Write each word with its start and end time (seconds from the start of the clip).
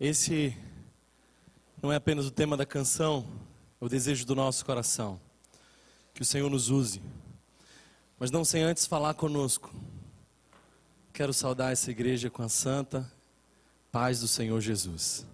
Esse 0.00 0.56
não 1.80 1.92
é 1.92 1.96
apenas 1.96 2.26
o 2.26 2.30
tema 2.30 2.56
da 2.56 2.66
canção, 2.66 3.26
é 3.80 3.84
o 3.84 3.88
desejo 3.88 4.26
do 4.26 4.34
nosso 4.34 4.64
coração. 4.64 5.20
Que 6.12 6.22
o 6.22 6.24
Senhor 6.24 6.50
nos 6.50 6.68
use. 6.68 7.00
Mas 8.18 8.30
não 8.30 8.44
sem 8.44 8.62
antes 8.62 8.86
falar 8.86 9.14
conosco. 9.14 9.72
Quero 11.12 11.32
saudar 11.32 11.72
essa 11.72 11.90
igreja 11.90 12.28
com 12.28 12.42
a 12.42 12.48
santa 12.48 13.08
paz 13.92 14.18
do 14.18 14.26
Senhor 14.26 14.60
Jesus. 14.60 15.24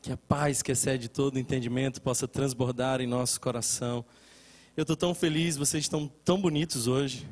Que 0.00 0.12
a 0.12 0.16
paz 0.16 0.62
que 0.62 0.72
excede 0.72 1.08
todo 1.08 1.38
entendimento 1.38 2.00
possa 2.00 2.26
transbordar 2.26 3.02
em 3.02 3.06
nosso 3.06 3.38
coração. 3.38 4.02
Eu 4.74 4.82
estou 4.82 4.96
tão 4.96 5.14
feliz, 5.14 5.58
vocês 5.58 5.84
estão 5.84 6.08
tão 6.24 6.40
bonitos 6.40 6.86
hoje. 6.86 7.28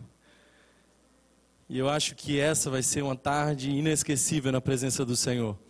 E 1.66 1.78
eu 1.78 1.88
acho 1.88 2.14
que 2.14 2.38
essa 2.38 2.68
vai 2.68 2.82
ser 2.82 3.02
uma 3.02 3.16
tarde 3.16 3.70
inesquecível 3.70 4.52
na 4.52 4.60
presença 4.60 5.02
do 5.02 5.16
Senhor. 5.16 5.63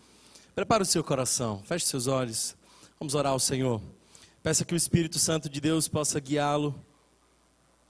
Prepare 0.54 0.84
o 0.84 0.86
seu 0.86 1.02
coração, 1.02 1.60
feche 1.64 1.84
seus 1.84 2.06
olhos. 2.06 2.56
Vamos 3.00 3.16
orar 3.16 3.32
ao 3.32 3.40
Senhor. 3.40 3.82
Peça 4.40 4.64
que 4.64 4.72
o 4.72 4.76
Espírito 4.76 5.18
Santo 5.18 5.48
de 5.48 5.60
Deus 5.60 5.88
possa 5.88 6.20
guiá-lo 6.20 6.72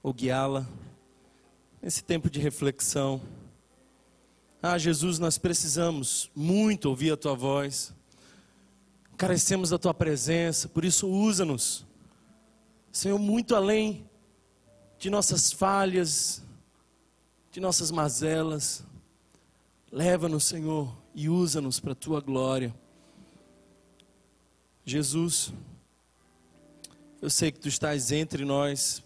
ou 0.01 0.11
guiá-la 0.11 0.67
nesse 1.79 2.03
tempo 2.03 2.27
de 2.27 2.39
reflexão. 2.39 3.21
Ah, 4.63 4.79
Jesus, 4.79 5.19
nós 5.19 5.37
precisamos 5.37 6.31
muito 6.35 6.89
ouvir 6.89 7.11
a 7.11 7.17
tua 7.17 7.35
voz. 7.35 7.93
Carecemos 9.15 9.69
da 9.69 9.77
tua 9.77 9.93
presença, 9.93 10.67
por 10.67 10.83
isso 10.83 11.07
usa-nos. 11.07 11.85
Senhor, 12.91 13.19
muito 13.19 13.55
além 13.55 14.09
de 14.97 15.11
nossas 15.11 15.51
falhas, 15.51 16.41
de 17.51 17.59
nossas 17.59 17.91
mazelas. 17.91 18.83
Leva-nos, 19.91 20.45
Senhor, 20.45 21.04
e 21.15 21.29
usa-nos 21.29 21.79
para 21.79 21.93
a 21.93 21.95
tua 21.95 22.19
glória. 22.19 22.75
Jesus, 24.83 25.53
eu 27.21 27.29
sei 27.29 27.51
que 27.51 27.59
tu 27.59 27.69
estás 27.69 28.11
entre 28.11 28.43
nós. 28.43 29.01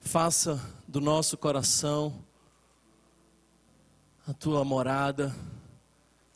Faça 0.00 0.60
do 0.88 1.00
nosso 1.00 1.38
coração 1.38 2.12
a 4.26 4.34
tua 4.34 4.64
morada, 4.64 5.34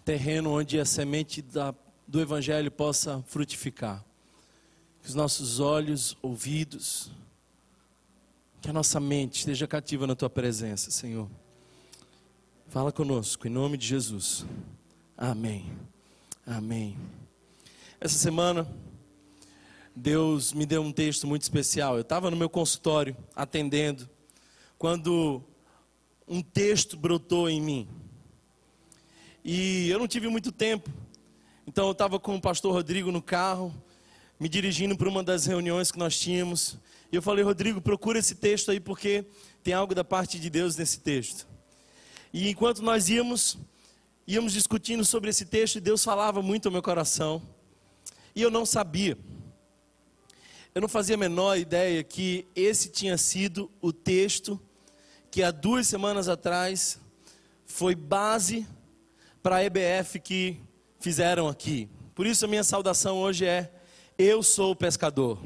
terreno 0.05 0.53
onde 0.53 0.79
a 0.79 0.85
semente 0.85 1.43
da, 1.43 1.75
do 2.07 2.21
Evangelho 2.21 2.71
possa 2.71 3.23
frutificar. 3.27 4.05
Que 5.03 5.09
os 5.09 5.15
nossos 5.15 5.59
olhos, 5.59 6.17
ouvidos, 6.23 7.11
que 8.63 8.71
a 8.71 8.73
nossa 8.73 9.01
mente 9.01 9.41
esteja 9.41 9.67
cativa 9.67 10.07
na 10.07 10.15
tua 10.15 10.31
presença, 10.31 10.91
Senhor. 10.91 11.29
Fala 12.75 12.91
conosco, 12.91 13.47
em 13.47 13.51
nome 13.51 13.77
de 13.77 13.87
Jesus. 13.87 14.45
Amém. 15.17 15.65
Amém. 16.45 16.99
Essa 18.01 18.19
semana, 18.19 18.67
Deus 19.95 20.53
me 20.53 20.67
deu 20.67 20.83
um 20.83 20.91
texto 20.91 21.25
muito 21.25 21.43
especial. 21.43 21.95
Eu 21.95 22.01
estava 22.01 22.33
no 22.33 22.37
meu 22.37 22.51
consultório, 22.51 23.17
atendendo, 23.33 24.11
quando 24.77 25.41
um 26.27 26.43
texto 26.43 26.97
brotou 26.97 27.49
em 27.49 27.61
mim. 27.61 27.89
E 29.45 29.89
eu 29.89 30.01
não 30.01 30.09
tive 30.09 30.27
muito 30.27 30.51
tempo. 30.51 30.91
Então 31.69 31.87
eu 31.87 31.93
estava 31.93 32.19
com 32.19 32.35
o 32.35 32.41
pastor 32.41 32.73
Rodrigo 32.73 33.13
no 33.13 33.23
carro, 33.23 33.73
me 34.37 34.49
dirigindo 34.49 34.97
para 34.97 35.09
uma 35.09 35.23
das 35.23 35.47
reuniões 35.47 35.93
que 35.93 35.99
nós 36.01 36.19
tínhamos. 36.19 36.77
E 37.13 37.15
eu 37.15 37.23
falei, 37.23 37.45
Rodrigo, 37.45 37.81
procura 37.81 38.19
esse 38.19 38.35
texto 38.35 38.73
aí, 38.73 38.81
porque 38.81 39.25
tem 39.63 39.73
algo 39.73 39.95
da 39.95 40.03
parte 40.03 40.41
de 40.41 40.51
Deus 40.51 40.77
nesse 40.77 40.99
texto. 40.99 41.54
E 42.37 42.51
enquanto 42.51 42.83
nós 42.83 43.09
íamos, 43.09 43.57
íamos 44.27 44.53
discutindo 44.53 45.05
sobre 45.05 45.31
esse 45.31 45.45
texto, 45.47 45.81
Deus 45.81 46.03
falava 46.03 46.43
muito 46.43 46.67
ao 46.67 46.73
meu 46.73 46.83
coração. 46.83 47.41
E 48.35 48.43
eu 48.43 48.51
não 48.51 48.67
sabia. 48.67 49.17
Eu 50.75 50.81
não 50.81 50.89
fazia 50.89 51.15
a 51.15 51.19
menor 51.19 51.57
ideia 51.57 52.03
que 52.03 52.45
esse 52.57 52.91
tinha 52.91 53.17
sido 53.17 53.71
o 53.81 53.93
texto 53.93 54.61
que 55.31 55.45
há 55.45 55.53
duas 55.53 55.87
semanas 55.87 56.29
atrás 56.29 56.99
foi 57.67 57.95
base 57.95 58.67
para 59.41 59.59
a 59.59 59.65
EBF 59.65 60.19
que 60.19 60.61
fizeram 60.99 61.47
aqui. 61.47 61.89
Por 62.17 62.27
isso 62.27 62.47
a 62.47 62.49
minha 62.49 62.65
saudação 62.65 63.19
hoje 63.19 63.47
é: 63.47 63.73
Eu 64.19 64.43
sou 64.43 64.75
pescador. 64.75 65.39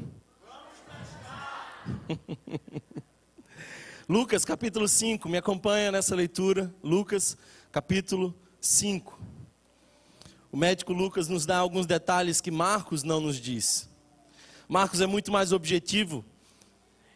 Lucas 4.11 4.43
capítulo 4.43 4.87
5, 4.87 5.29
me 5.29 5.37
acompanha 5.37 5.91
nessa 5.91 6.15
leitura. 6.15 6.73
Lucas 6.83 7.37
capítulo 7.71 8.35
5. 8.59 9.19
O 10.51 10.57
médico 10.57 10.93
Lucas 10.93 11.27
nos 11.27 11.45
dá 11.45 11.59
alguns 11.59 11.85
detalhes 11.85 12.41
que 12.41 12.49
Marcos 12.49 13.03
não 13.03 13.19
nos 13.21 13.39
diz. 13.39 13.87
Marcos 14.67 14.99
é 14.99 15.05
muito 15.05 15.31
mais 15.31 15.51
objetivo. 15.51 16.25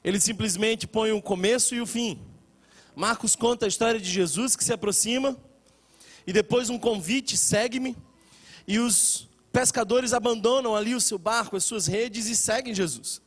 Ele 0.04 0.20
simplesmente 0.20 0.86
põe 0.86 1.12
o 1.12 1.16
um 1.16 1.20
começo 1.20 1.74
e 1.74 1.82
o 1.82 1.88
fim. 1.88 2.22
Marcos 2.96 3.36
conta 3.36 3.66
a 3.66 3.68
história 3.68 4.00
de 4.00 4.08
Jesus 4.08 4.56
que 4.56 4.64
se 4.64 4.72
aproxima 4.72 5.36
e 6.28 6.32
depois 6.32 6.70
um 6.70 6.78
convite, 6.78 7.36
segue-me. 7.38 7.98
E 8.68 8.78
os 8.78 9.28
pescadores 9.52 10.14
abandonam 10.14 10.76
ali 10.76 10.94
o 10.94 11.02
seu 11.02 11.18
barco, 11.18 11.56
as 11.56 11.64
suas 11.64 11.88
redes 11.88 12.28
e 12.28 12.36
seguem 12.36 12.72
Jesus. 12.72 13.20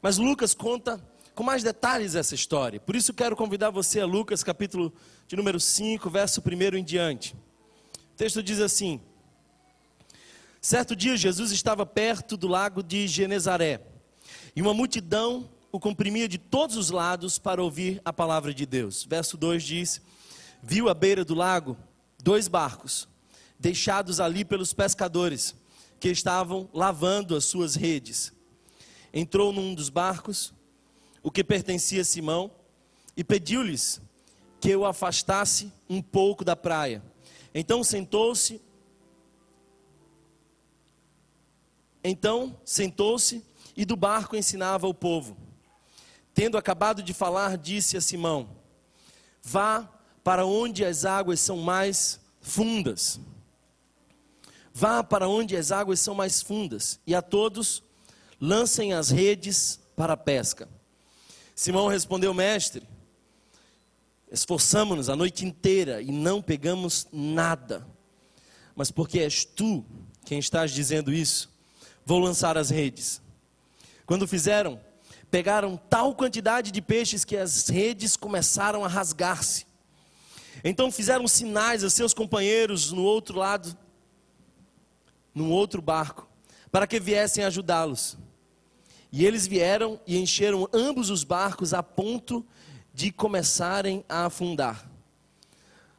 Mas 0.00 0.16
Lucas 0.16 0.54
conta 0.54 1.11
com 1.34 1.42
mais 1.42 1.62
detalhes 1.62 2.14
essa 2.14 2.34
história. 2.34 2.80
Por 2.80 2.94
isso 2.94 3.14
quero 3.14 3.36
convidar 3.36 3.70
você 3.70 4.00
a 4.00 4.06
Lucas, 4.06 4.42
capítulo 4.42 4.92
de 5.26 5.36
número 5.36 5.58
5, 5.58 6.08
verso 6.10 6.42
1 6.44 6.76
em 6.76 6.84
diante. 6.84 7.34
O 7.34 8.16
texto 8.16 8.42
diz 8.42 8.60
assim: 8.60 9.00
Certo 10.60 10.94
dia 10.94 11.16
Jesus 11.16 11.50
estava 11.50 11.86
perto 11.86 12.36
do 12.36 12.46
lago 12.46 12.82
de 12.82 13.06
Genezaré, 13.06 13.80
e 14.54 14.62
uma 14.62 14.74
multidão 14.74 15.50
o 15.70 15.80
comprimia 15.80 16.28
de 16.28 16.36
todos 16.36 16.76
os 16.76 16.90
lados 16.90 17.38
para 17.38 17.62
ouvir 17.62 18.00
a 18.04 18.12
palavra 18.12 18.52
de 18.52 18.66
Deus. 18.66 19.04
Verso 19.04 19.36
2 19.36 19.62
diz: 19.62 20.02
Viu 20.62 20.88
à 20.88 20.94
beira 20.94 21.24
do 21.24 21.34
lago 21.34 21.76
dois 22.22 22.46
barcos, 22.46 23.08
deixados 23.58 24.20
ali 24.20 24.44
pelos 24.44 24.72
pescadores, 24.72 25.54
que 25.98 26.08
estavam 26.08 26.68
lavando 26.72 27.34
as 27.34 27.44
suas 27.44 27.74
redes 27.74 28.32
entrou 29.12 29.52
num 29.52 29.74
dos 29.74 29.88
barcos, 29.88 30.54
o 31.22 31.30
que 31.30 31.44
pertencia 31.44 32.02
a 32.02 32.04
Simão, 32.04 32.50
e 33.16 33.22
pediu-lhes 33.22 34.00
que 34.60 34.70
eu 34.70 34.84
afastasse 34.84 35.72
um 35.88 36.00
pouco 36.00 36.44
da 36.44 36.56
praia. 36.56 37.02
Então 37.54 37.84
sentou-se. 37.84 38.60
Então 42.02 42.58
sentou-se 42.64 43.44
e 43.76 43.84
do 43.84 43.96
barco 43.96 44.36
ensinava 44.36 44.86
o 44.86 44.94
povo. 44.94 45.36
Tendo 46.34 46.56
acabado 46.56 47.02
de 47.02 47.12
falar, 47.12 47.58
disse 47.58 47.96
a 47.96 48.00
Simão: 48.00 48.48
Vá 49.42 49.88
para 50.24 50.46
onde 50.46 50.84
as 50.84 51.04
águas 51.04 51.40
são 51.40 51.58
mais 51.58 52.20
fundas. 52.40 53.20
Vá 54.72 55.04
para 55.04 55.28
onde 55.28 55.56
as 55.56 55.70
águas 55.70 56.00
são 56.00 56.14
mais 56.14 56.40
fundas, 56.40 56.98
e 57.06 57.14
a 57.14 57.20
todos 57.20 57.82
lancem 58.40 58.94
as 58.94 59.10
redes 59.10 59.78
para 59.94 60.14
a 60.14 60.16
pesca. 60.16 60.68
Simão 61.54 61.88
respondeu, 61.88 62.32
mestre, 62.32 62.82
esforçamos-nos 64.30 65.10
a 65.10 65.16
noite 65.16 65.44
inteira 65.44 66.00
e 66.00 66.10
não 66.10 66.40
pegamos 66.40 67.06
nada. 67.12 67.86
Mas 68.74 68.90
porque 68.90 69.20
és 69.20 69.44
tu 69.44 69.84
quem 70.24 70.38
estás 70.38 70.70
dizendo 70.70 71.12
isso, 71.12 71.50
vou 72.04 72.18
lançar 72.18 72.56
as 72.56 72.70
redes. 72.70 73.20
Quando 74.06 74.26
fizeram, 74.26 74.80
pegaram 75.30 75.76
tal 75.76 76.14
quantidade 76.14 76.70
de 76.70 76.80
peixes 76.80 77.24
que 77.24 77.36
as 77.36 77.68
redes 77.68 78.16
começaram 78.16 78.84
a 78.84 78.88
rasgar-se. 78.88 79.66
Então 80.64 80.90
fizeram 80.90 81.26
sinais 81.26 81.82
a 81.84 81.90
seus 81.90 82.14
companheiros 82.14 82.92
no 82.92 83.02
outro 83.02 83.38
lado, 83.38 83.76
num 85.34 85.50
outro 85.50 85.82
barco, 85.82 86.28
para 86.70 86.86
que 86.86 87.00
viessem 87.00 87.44
ajudá-los. 87.44 88.16
E 89.12 89.26
eles 89.26 89.46
vieram 89.46 90.00
e 90.06 90.16
encheram 90.16 90.66
ambos 90.72 91.10
os 91.10 91.22
barcos 91.22 91.74
a 91.74 91.82
ponto 91.82 92.44
de 92.94 93.12
começarem 93.12 94.02
a 94.08 94.24
afundar. 94.24 94.90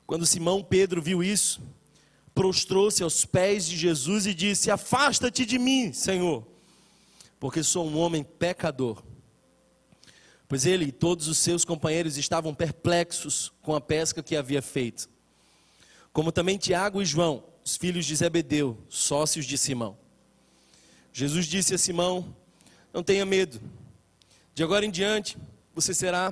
Quando 0.07 0.25
Simão 0.25 0.63
Pedro 0.63 0.99
viu 0.99 1.23
isso, 1.23 1.61
prostrou-se 2.33 3.03
aos 3.03 3.23
pés 3.23 3.67
de 3.67 3.77
Jesus 3.77 4.25
e 4.25 4.33
disse: 4.33 4.71
Afasta-te 4.71 5.45
de 5.45 5.59
mim, 5.59 5.93
Senhor, 5.93 6.45
porque 7.39 7.61
sou 7.61 7.87
um 7.87 7.97
homem 7.99 8.23
pecador. 8.23 9.03
Pois 10.47 10.65
ele 10.65 10.85
e 10.85 10.91
todos 10.91 11.27
os 11.27 11.37
seus 11.37 11.63
companheiros 11.63 12.17
estavam 12.17 12.53
perplexos 12.53 13.51
com 13.61 13.75
a 13.75 13.81
pesca 13.81 14.21
que 14.21 14.35
havia 14.35 14.61
feito. 14.61 15.09
Como 16.11 16.31
também 16.31 16.57
Tiago 16.57 17.01
e 17.01 17.05
João, 17.05 17.43
os 17.63 17.77
filhos 17.77 18.05
de 18.05 18.15
Zebedeu, 18.15 18.77
sócios 18.89 19.45
de 19.45 19.57
Simão. 19.57 19.97
Jesus 21.11 21.45
disse 21.45 21.73
a 21.73 21.77
Simão: 21.77 22.35
não 22.93 23.03
tenha 23.03 23.25
medo. 23.25 23.59
De 24.53 24.63
agora 24.63 24.85
em 24.85 24.91
diante, 24.91 25.37
você 25.73 25.93
será 25.93 26.31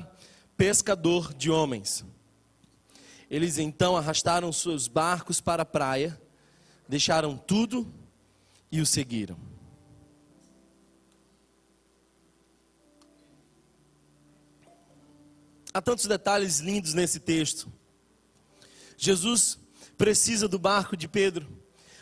pescador 0.56 1.34
de 1.34 1.50
homens. 1.50 2.06
Eles 3.30 3.58
então 3.58 3.98
arrastaram 3.98 4.52
seus 4.54 4.88
barcos 4.88 5.42
para 5.42 5.64
a 5.64 5.66
praia, 5.66 6.22
deixaram 6.88 7.36
tudo 7.36 7.92
e 8.72 8.80
o 8.80 8.86
seguiram. 8.86 9.38
Há 15.74 15.82
tantos 15.82 16.06
detalhes 16.06 16.60
lindos 16.60 16.94
nesse 16.94 17.20
texto. 17.20 17.72
Jesus 18.98 19.58
precisa 19.98 20.48
do 20.48 20.60
barco 20.60 20.98
de 20.98 21.08
Pedro, 21.08 21.48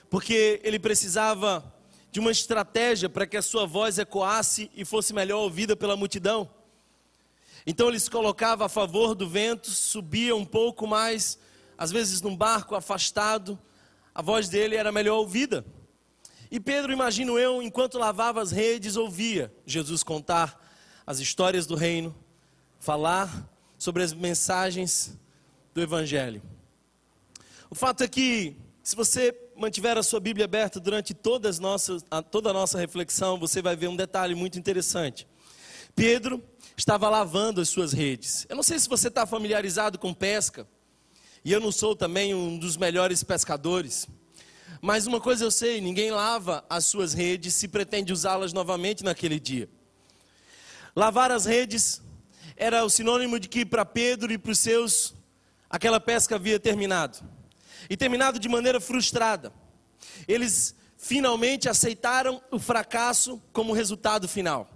porque 0.10 0.60
ele 0.64 0.80
precisava 0.80 1.79
de 2.12 2.20
uma 2.20 2.32
estratégia 2.32 3.10
para 3.10 3.28
que 3.28 3.38
a 3.38 3.42
sua 3.42 3.66
voz 3.66 4.00
ecoasse 4.00 4.72
e 4.76 4.84
fosse 4.84 5.14
melhor 5.14 5.42
ouvida 5.42 5.76
pela 5.76 5.96
multidão. 5.96 6.50
Então 7.66 7.88
ele 7.88 8.00
se 8.00 8.10
colocava 8.10 8.66
a 8.66 8.70
favor 8.70 9.14
do 9.14 9.28
vento, 9.28 9.70
subia 9.70 10.36
um 10.36 10.46
pouco 10.46 10.88
mais, 10.88 11.38
às 11.78 11.92
vezes 11.92 12.22
num 12.22 12.36
barco 12.36 12.76
afastado, 12.76 13.60
a 14.14 14.22
voz 14.22 14.50
dele 14.50 14.76
era 14.76 14.92
melhor 14.92 15.18
ouvida. 15.18 15.66
E 16.52 16.60
Pedro, 16.60 16.92
imagino 16.92 17.38
eu, 17.38 17.62
enquanto 17.62 18.00
lavava 18.00 18.42
as 18.42 18.52
redes, 18.52 18.96
ouvia 18.96 19.54
Jesus 19.66 20.02
contar 20.02 20.60
as 21.06 21.20
histórias 21.20 21.68
do 21.68 21.76
reino, 21.76 22.16
falar 22.80 23.48
sobre 23.78 24.02
as 24.02 24.14
mensagens 24.14 25.18
do 25.74 25.82
Evangelho. 25.82 26.42
O 27.70 27.76
fato 27.76 28.04
é 28.04 28.08
que, 28.08 28.56
se 28.90 28.96
você 28.96 29.40
mantiver 29.56 30.00
a 30.00 30.02
sua 30.02 30.20
Bíblia 30.20 30.46
aberta 30.46 30.80
durante 30.80 31.14
todas 31.14 31.60
nossas, 31.60 32.04
toda 32.32 32.50
a 32.50 32.54
nossa 32.54 32.80
reflexão, 32.80 33.38
você 33.38 33.62
vai 33.62 33.76
ver 33.76 33.88
um 33.88 33.96
detalhe 33.96 34.34
muito 34.34 34.58
interessante. 34.58 35.28
Pedro 35.96 36.44
estava 36.76 37.08
lavando 37.08 37.62
as 37.62 37.70
suas 37.70 37.94
redes. 37.94 38.48
Eu 38.50 38.56
não 38.56 38.64
sei 38.64 38.80
se 38.80 38.90
você 38.90 39.08
está 39.08 39.28
familiarizado 39.28 40.00
com 40.00 40.12
pesca, 40.12 40.68
e 41.46 41.52
eu 41.52 41.60
não 41.60 41.72
sou 41.72 41.96
também 41.96 42.34
um 42.34 42.58
dos 42.58 42.78
melhores 42.78 43.24
pescadores, 43.24 44.08
mas 44.82 45.06
uma 45.06 45.22
coisa 45.22 45.46
eu 45.46 45.52
sei: 45.52 45.80
ninguém 45.80 46.10
lava 46.10 46.66
as 46.68 46.88
suas 46.88 47.14
redes 47.14 47.54
se 47.54 47.68
pretende 47.68 48.12
usá-las 48.12 48.54
novamente 48.54 49.04
naquele 49.04 49.40
dia. 49.40 49.70
Lavar 50.96 51.30
as 51.30 51.46
redes 51.46 52.02
era 52.56 52.84
o 52.84 52.90
sinônimo 52.90 53.40
de 53.40 53.48
que 53.48 53.64
para 53.64 53.86
Pedro 53.86 54.34
e 54.34 54.38
para 54.40 54.52
os 54.52 54.58
seus 54.58 55.14
aquela 55.70 56.00
pesca 56.00 56.34
havia 56.34 56.60
terminado. 56.60 57.38
E 57.88 57.96
terminado 57.96 58.40
de 58.40 58.50
maneira 58.50 58.80
frustrada. 58.80 59.54
Eles 60.28 60.76
finalmente 60.98 61.70
aceitaram 61.70 62.42
o 62.52 62.60
fracasso 62.60 63.42
como 63.54 63.74
resultado 63.74 64.28
final. 64.28 64.70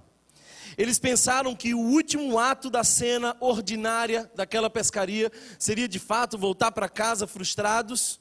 Eles 0.77 0.97
pensaram 0.97 1.55
que 1.55 1.73
o 1.73 1.79
último 1.79 2.39
ato 2.39 2.69
da 2.69 2.83
cena 2.83 3.35
ordinária 3.39 4.31
daquela 4.35 4.69
pescaria 4.69 5.31
seria 5.59 5.87
de 5.87 5.99
fato 5.99 6.37
voltar 6.37 6.71
para 6.71 6.89
casa 6.89 7.27
frustrados, 7.27 8.19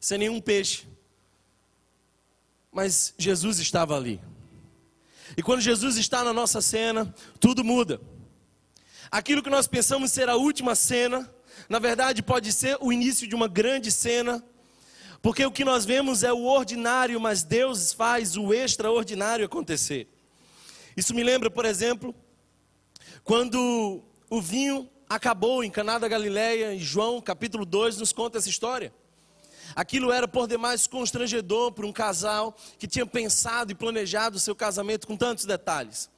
sem 0.00 0.18
nenhum 0.18 0.40
peixe. 0.40 0.86
Mas 2.70 3.12
Jesus 3.18 3.58
estava 3.58 3.96
ali. 3.96 4.20
E 5.36 5.42
quando 5.42 5.60
Jesus 5.60 5.96
está 5.96 6.24
na 6.24 6.32
nossa 6.32 6.60
cena, 6.60 7.14
tudo 7.38 7.62
muda. 7.62 8.00
Aquilo 9.10 9.42
que 9.42 9.50
nós 9.50 9.66
pensamos 9.66 10.10
ser 10.10 10.28
a 10.28 10.36
última 10.36 10.74
cena, 10.74 11.30
na 11.68 11.78
verdade 11.78 12.22
pode 12.22 12.52
ser 12.52 12.76
o 12.80 12.92
início 12.92 13.26
de 13.26 13.34
uma 13.34 13.48
grande 13.48 13.90
cena, 13.90 14.42
porque 15.20 15.44
o 15.44 15.52
que 15.52 15.64
nós 15.64 15.84
vemos 15.84 16.22
é 16.22 16.32
o 16.32 16.44
ordinário, 16.44 17.20
mas 17.20 17.42
Deus 17.42 17.92
faz 17.92 18.36
o 18.36 18.52
extraordinário 18.52 19.44
acontecer. 19.44 20.08
Isso 20.96 21.14
me 21.14 21.22
lembra, 21.22 21.50
por 21.50 21.64
exemplo, 21.64 22.14
quando 23.24 24.02
o 24.28 24.40
vinho 24.40 24.88
acabou 25.08 25.62
em 25.62 25.70
Caná 25.70 25.98
da 25.98 26.08
Galileia, 26.08 26.74
em 26.74 26.78
João 26.78 27.20
capítulo 27.20 27.64
2 27.64 27.98
nos 27.98 28.12
conta 28.12 28.38
essa 28.38 28.48
história. 28.48 28.92
Aquilo 29.74 30.12
era 30.12 30.26
por 30.28 30.46
demais 30.46 30.86
constrangedor 30.86 31.72
para 31.72 31.86
um 31.86 31.92
casal 31.92 32.56
que 32.78 32.86
tinha 32.86 33.06
pensado 33.06 33.72
e 33.72 33.74
planejado 33.74 34.36
o 34.36 34.40
seu 34.40 34.54
casamento 34.54 35.06
com 35.06 35.16
tantos 35.16 35.44
detalhes. 35.44 36.10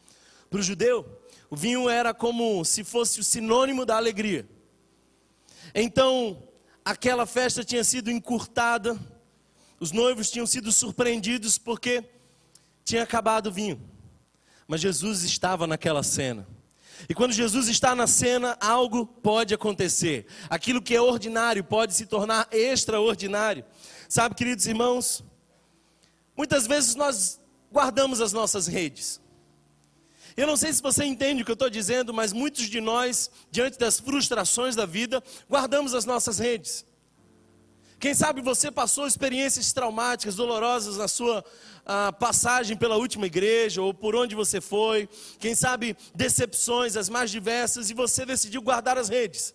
Para 0.50 0.60
o 0.60 0.62
judeu, 0.62 1.06
o 1.50 1.56
vinho 1.56 1.88
era 1.88 2.12
como 2.12 2.64
se 2.64 2.82
fosse 2.82 3.20
o 3.20 3.24
sinônimo 3.24 3.84
da 3.84 3.96
alegria. 3.96 4.48
Então, 5.74 6.42
aquela 6.84 7.26
festa 7.26 7.64
tinha 7.64 7.82
sido 7.82 8.10
encurtada, 8.10 8.98
os 9.80 9.90
noivos 9.90 10.30
tinham 10.30 10.46
sido 10.46 10.70
surpreendidos 10.70 11.58
porque 11.58 12.04
tinha 12.84 13.02
acabado 13.02 13.48
o 13.48 13.52
vinho. 13.52 13.82
Mas 14.68 14.80
Jesus 14.80 15.24
estava 15.24 15.66
naquela 15.66 16.02
cena. 16.02 16.46
E 17.08 17.14
quando 17.14 17.32
Jesus 17.32 17.68
está 17.68 17.94
na 17.94 18.06
cena, 18.06 18.56
algo 18.60 19.04
pode 19.04 19.52
acontecer. 19.52 20.26
Aquilo 20.48 20.80
que 20.80 20.94
é 20.94 21.00
ordinário 21.00 21.64
pode 21.64 21.92
se 21.92 22.06
tornar 22.06 22.48
extraordinário. 22.52 23.64
Sabe, 24.08 24.34
queridos 24.34 24.66
irmãos, 24.66 25.24
muitas 26.36 26.66
vezes 26.66 26.94
nós 26.94 27.40
guardamos 27.72 28.20
as 28.20 28.32
nossas 28.32 28.66
redes. 28.68 29.20
Eu 30.36 30.46
não 30.46 30.56
sei 30.56 30.72
se 30.72 30.82
você 30.82 31.04
entende 31.04 31.42
o 31.42 31.44
que 31.44 31.50
eu 31.50 31.54
estou 31.54 31.70
dizendo, 31.70 32.12
mas 32.12 32.32
muitos 32.32 32.64
de 32.64 32.80
nós, 32.80 33.30
diante 33.50 33.78
das 33.78 34.00
frustrações 34.00 34.74
da 34.74 34.84
vida, 34.84 35.22
guardamos 35.48 35.94
as 35.94 36.04
nossas 36.04 36.38
redes. 36.38 36.84
Quem 38.00 38.12
sabe 38.12 38.42
você 38.42 38.70
passou 38.70 39.06
experiências 39.06 39.72
traumáticas, 39.72 40.34
dolorosas 40.34 40.96
na 40.96 41.08
sua 41.08 41.44
ah, 41.86 42.12
passagem 42.12 42.76
pela 42.76 42.96
última 42.96 43.26
igreja 43.26 43.80
ou 43.80 43.94
por 43.94 44.16
onde 44.16 44.34
você 44.34 44.60
foi. 44.60 45.08
Quem 45.38 45.54
sabe 45.54 45.96
decepções 46.14 46.96
as 46.96 47.08
mais 47.08 47.30
diversas 47.30 47.88
e 47.88 47.94
você 47.94 48.26
decidiu 48.26 48.60
guardar 48.60 48.98
as 48.98 49.08
redes. 49.08 49.54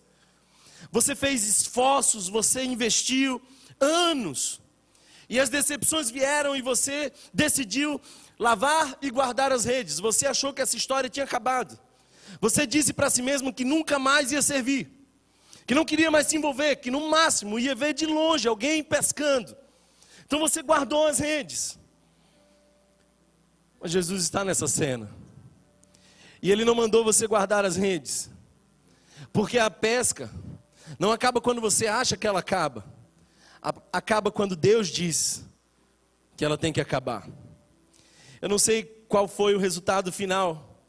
Você 0.90 1.14
fez 1.14 1.44
esforços, 1.44 2.28
você 2.28 2.64
investiu 2.64 3.40
anos. 3.78 4.60
E 5.28 5.38
as 5.38 5.48
decepções 5.48 6.10
vieram 6.10 6.56
e 6.56 6.62
você 6.62 7.12
decidiu 7.32 8.00
lavar 8.40 8.96
e 9.02 9.10
guardar 9.10 9.52
as 9.52 9.66
redes. 9.66 10.00
Você 10.00 10.26
achou 10.26 10.52
que 10.54 10.62
essa 10.62 10.74
história 10.74 11.10
tinha 11.10 11.24
acabado. 11.24 11.78
Você 12.40 12.66
disse 12.66 12.94
para 12.94 13.10
si 13.10 13.20
mesmo 13.20 13.52
que 13.52 13.64
nunca 13.64 13.98
mais 13.98 14.32
ia 14.32 14.40
servir, 14.40 14.90
que 15.66 15.74
não 15.74 15.84
queria 15.84 16.10
mais 16.10 16.26
se 16.26 16.36
envolver, 16.38 16.76
que 16.76 16.90
no 16.90 17.10
máximo 17.10 17.58
ia 17.58 17.74
ver 17.74 17.92
de 17.92 18.06
longe 18.06 18.48
alguém 18.48 18.82
pescando. 18.82 19.54
Então 20.24 20.38
você 20.38 20.62
guardou 20.62 21.06
as 21.06 21.18
redes. 21.18 21.78
Mas 23.78 23.90
Jesus 23.90 24.22
está 24.22 24.42
nessa 24.42 24.66
cena. 24.66 25.10
E 26.40 26.50
ele 26.50 26.64
não 26.64 26.74
mandou 26.74 27.04
você 27.04 27.26
guardar 27.26 27.66
as 27.66 27.76
redes. 27.76 28.30
Porque 29.34 29.58
a 29.58 29.70
pesca 29.70 30.30
não 30.98 31.12
acaba 31.12 31.42
quando 31.42 31.60
você 31.60 31.86
acha 31.86 32.16
que 32.16 32.26
ela 32.26 32.40
acaba. 32.40 32.84
Acaba 33.92 34.30
quando 34.30 34.56
Deus 34.56 34.88
diz 34.88 35.44
que 36.36 36.44
ela 36.44 36.56
tem 36.56 36.72
que 36.72 36.80
acabar. 36.80 37.28
Eu 38.40 38.48
não 38.48 38.58
sei 38.58 38.84
qual 39.08 39.28
foi 39.28 39.54
o 39.54 39.58
resultado 39.58 40.10
final, 40.10 40.82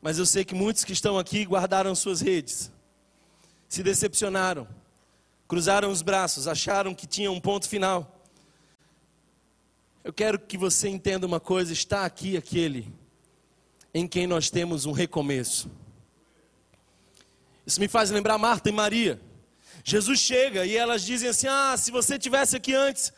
mas 0.00 0.18
eu 0.18 0.26
sei 0.26 0.44
que 0.44 0.54
muitos 0.54 0.84
que 0.84 0.92
estão 0.92 1.18
aqui 1.18 1.44
guardaram 1.44 1.94
suas 1.94 2.20
redes, 2.20 2.70
se 3.68 3.82
decepcionaram, 3.82 4.68
cruzaram 5.48 5.90
os 5.90 6.02
braços, 6.02 6.46
acharam 6.46 6.94
que 6.94 7.06
tinha 7.06 7.30
um 7.30 7.40
ponto 7.40 7.68
final. 7.68 8.24
Eu 10.04 10.12
quero 10.12 10.38
que 10.38 10.56
você 10.56 10.88
entenda 10.88 11.26
uma 11.26 11.40
coisa: 11.40 11.72
está 11.72 12.04
aqui 12.04 12.36
aquele 12.36 12.92
em 13.92 14.06
quem 14.06 14.26
nós 14.26 14.50
temos 14.50 14.86
um 14.86 14.92
recomeço. 14.92 15.68
Isso 17.66 17.80
me 17.80 17.88
faz 17.88 18.10
lembrar 18.10 18.38
Marta 18.38 18.68
e 18.68 18.72
Maria. 18.72 19.20
Jesus 19.82 20.20
chega 20.20 20.64
e 20.64 20.76
elas 20.76 21.02
dizem 21.02 21.28
assim: 21.28 21.48
Ah, 21.48 21.74
se 21.76 21.90
você 21.90 22.16
tivesse 22.16 22.54
aqui 22.54 22.72
antes, 22.74 23.12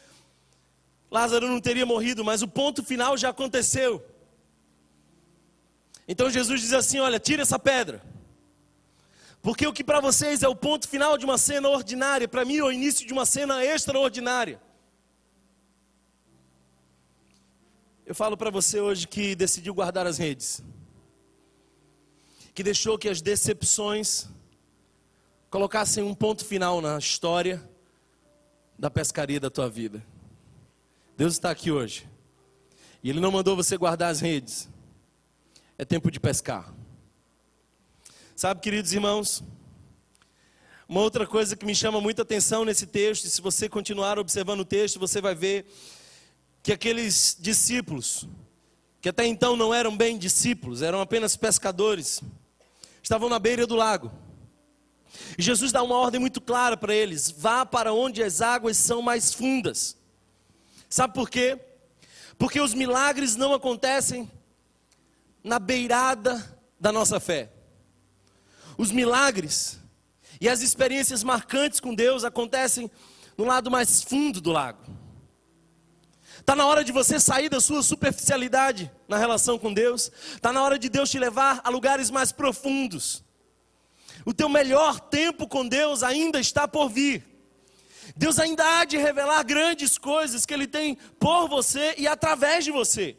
Lázaro 1.10 1.48
não 1.48 1.60
teria 1.60 1.86
morrido, 1.86 2.24
mas 2.24 2.42
o 2.42 2.48
ponto 2.48 2.84
final 2.84 3.16
já 3.16 3.30
aconteceu. 3.30 4.04
Então 6.06 6.30
Jesus 6.30 6.60
diz 6.60 6.72
assim: 6.72 6.98
Olha, 6.98 7.18
tira 7.18 7.42
essa 7.42 7.58
pedra. 7.58 8.02
Porque 9.40 9.66
o 9.66 9.72
que 9.72 9.84
para 9.84 10.00
vocês 10.00 10.42
é 10.42 10.48
o 10.48 10.56
ponto 10.56 10.88
final 10.88 11.16
de 11.16 11.24
uma 11.24 11.38
cena 11.38 11.68
ordinária, 11.68 12.26
para 12.28 12.44
mim 12.44 12.58
é 12.58 12.64
o 12.64 12.72
início 12.72 13.06
de 13.06 13.12
uma 13.12 13.24
cena 13.24 13.64
extraordinária. 13.64 14.60
Eu 18.04 18.14
falo 18.14 18.36
para 18.36 18.50
você 18.50 18.80
hoje 18.80 19.06
que 19.06 19.34
decidiu 19.34 19.74
guardar 19.74 20.06
as 20.06 20.18
redes, 20.18 20.62
que 22.54 22.62
deixou 22.62 22.98
que 22.98 23.08
as 23.08 23.22
decepções 23.22 24.28
colocassem 25.50 26.02
um 26.02 26.14
ponto 26.14 26.44
final 26.44 26.80
na 26.80 26.98
história 26.98 27.62
da 28.78 28.90
pescaria 28.90 29.38
da 29.38 29.50
tua 29.50 29.68
vida. 29.68 30.02
Deus 31.18 31.32
está 31.32 31.50
aqui 31.50 31.72
hoje. 31.72 32.08
E 33.02 33.10
Ele 33.10 33.18
não 33.18 33.32
mandou 33.32 33.56
você 33.56 33.76
guardar 33.76 34.08
as 34.08 34.20
redes. 34.20 34.68
É 35.76 35.84
tempo 35.84 36.12
de 36.12 36.20
pescar. 36.20 36.72
Sabe, 38.36 38.60
queridos 38.60 38.92
irmãos, 38.92 39.42
uma 40.88 41.00
outra 41.00 41.26
coisa 41.26 41.56
que 41.56 41.66
me 41.66 41.74
chama 41.74 42.00
muita 42.00 42.22
atenção 42.22 42.64
nesse 42.64 42.86
texto, 42.86 43.24
e 43.24 43.30
se 43.30 43.40
você 43.40 43.68
continuar 43.68 44.16
observando 44.16 44.60
o 44.60 44.64
texto, 44.64 45.00
você 45.00 45.20
vai 45.20 45.34
ver 45.34 45.66
que 46.62 46.72
aqueles 46.72 47.36
discípulos, 47.40 48.28
que 49.00 49.08
até 49.08 49.26
então 49.26 49.56
não 49.56 49.74
eram 49.74 49.96
bem 49.96 50.16
discípulos, 50.16 50.82
eram 50.82 51.00
apenas 51.00 51.34
pescadores, 51.34 52.22
estavam 53.02 53.28
na 53.28 53.40
beira 53.40 53.66
do 53.66 53.74
lago. 53.74 54.12
E 55.36 55.42
Jesus 55.42 55.72
dá 55.72 55.82
uma 55.82 55.96
ordem 55.96 56.20
muito 56.20 56.40
clara 56.40 56.76
para 56.76 56.94
eles: 56.94 57.28
vá 57.28 57.66
para 57.66 57.92
onde 57.92 58.22
as 58.22 58.40
águas 58.40 58.76
são 58.76 59.02
mais 59.02 59.34
fundas. 59.34 59.97
Sabe 60.88 61.14
por 61.14 61.28
quê? 61.28 61.58
Porque 62.38 62.60
os 62.60 62.72
milagres 62.72 63.36
não 63.36 63.52
acontecem 63.52 64.30
na 65.42 65.58
beirada 65.58 66.58
da 66.78 66.92
nossa 66.92 67.18
fé. 67.18 67.50
Os 68.76 68.90
milagres 68.92 69.78
e 70.40 70.48
as 70.48 70.60
experiências 70.60 71.22
marcantes 71.24 71.80
com 71.80 71.94
Deus 71.94 72.24
acontecem 72.24 72.90
no 73.36 73.44
lado 73.44 73.70
mais 73.70 74.02
fundo 74.02 74.40
do 74.40 74.52
lago. 74.52 74.80
Está 76.38 76.54
na 76.56 76.66
hora 76.66 76.82
de 76.82 76.92
você 76.92 77.20
sair 77.20 77.48
da 77.48 77.60
sua 77.60 77.82
superficialidade 77.82 78.90
na 79.06 79.18
relação 79.18 79.58
com 79.58 79.74
Deus. 79.74 80.10
Está 80.34 80.52
na 80.52 80.62
hora 80.62 80.78
de 80.78 80.88
Deus 80.88 81.10
te 81.10 81.18
levar 81.18 81.60
a 81.62 81.68
lugares 81.68 82.10
mais 82.10 82.32
profundos. 82.32 83.22
O 84.24 84.32
teu 84.32 84.48
melhor 84.48 84.98
tempo 85.00 85.46
com 85.46 85.66
Deus 85.66 86.02
ainda 86.02 86.40
está 86.40 86.66
por 86.66 86.88
vir. 86.88 87.37
Deus 88.18 88.40
ainda 88.40 88.64
há 88.64 88.84
de 88.84 88.96
revelar 88.96 89.44
grandes 89.44 89.96
coisas 89.96 90.44
que 90.44 90.52
Ele 90.52 90.66
tem 90.66 90.96
por 91.20 91.48
você 91.48 91.94
e 91.96 92.08
através 92.08 92.64
de 92.64 92.72
você. 92.72 93.16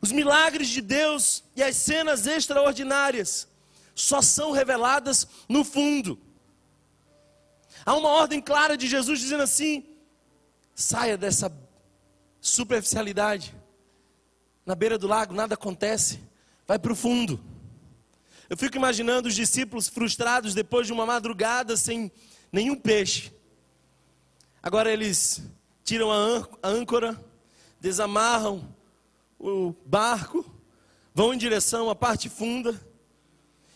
Os 0.00 0.10
milagres 0.10 0.68
de 0.68 0.80
Deus 0.80 1.44
e 1.54 1.62
as 1.62 1.76
cenas 1.76 2.26
extraordinárias 2.26 3.46
só 3.94 4.20
são 4.20 4.50
reveladas 4.50 5.28
no 5.48 5.62
fundo. 5.62 6.18
Há 7.86 7.94
uma 7.94 8.08
ordem 8.08 8.40
clara 8.40 8.76
de 8.76 8.88
Jesus 8.88 9.20
dizendo 9.20 9.44
assim: 9.44 9.86
saia 10.74 11.16
dessa 11.16 11.56
superficialidade. 12.40 13.54
Na 14.66 14.74
beira 14.74 14.98
do 14.98 15.06
lago 15.06 15.32
nada 15.32 15.54
acontece, 15.54 16.18
vai 16.66 16.76
para 16.76 16.92
o 16.92 16.96
fundo. 16.96 17.40
Eu 18.50 18.56
fico 18.56 18.76
imaginando 18.76 19.28
os 19.28 19.34
discípulos 19.36 19.88
frustrados 19.88 20.54
depois 20.54 20.88
de 20.88 20.92
uma 20.92 21.06
madrugada 21.06 21.76
sem 21.76 22.10
nenhum 22.52 22.76
peixe. 22.76 23.32
Agora 24.62 24.92
eles 24.92 25.42
tiram 25.82 26.12
a 26.12 26.46
âncora, 26.62 27.18
desamarram 27.80 28.72
o 29.38 29.74
barco, 29.84 30.44
vão 31.14 31.34
em 31.34 31.38
direção 31.38 31.90
à 31.90 31.94
parte 31.94 32.28
funda, 32.28 32.80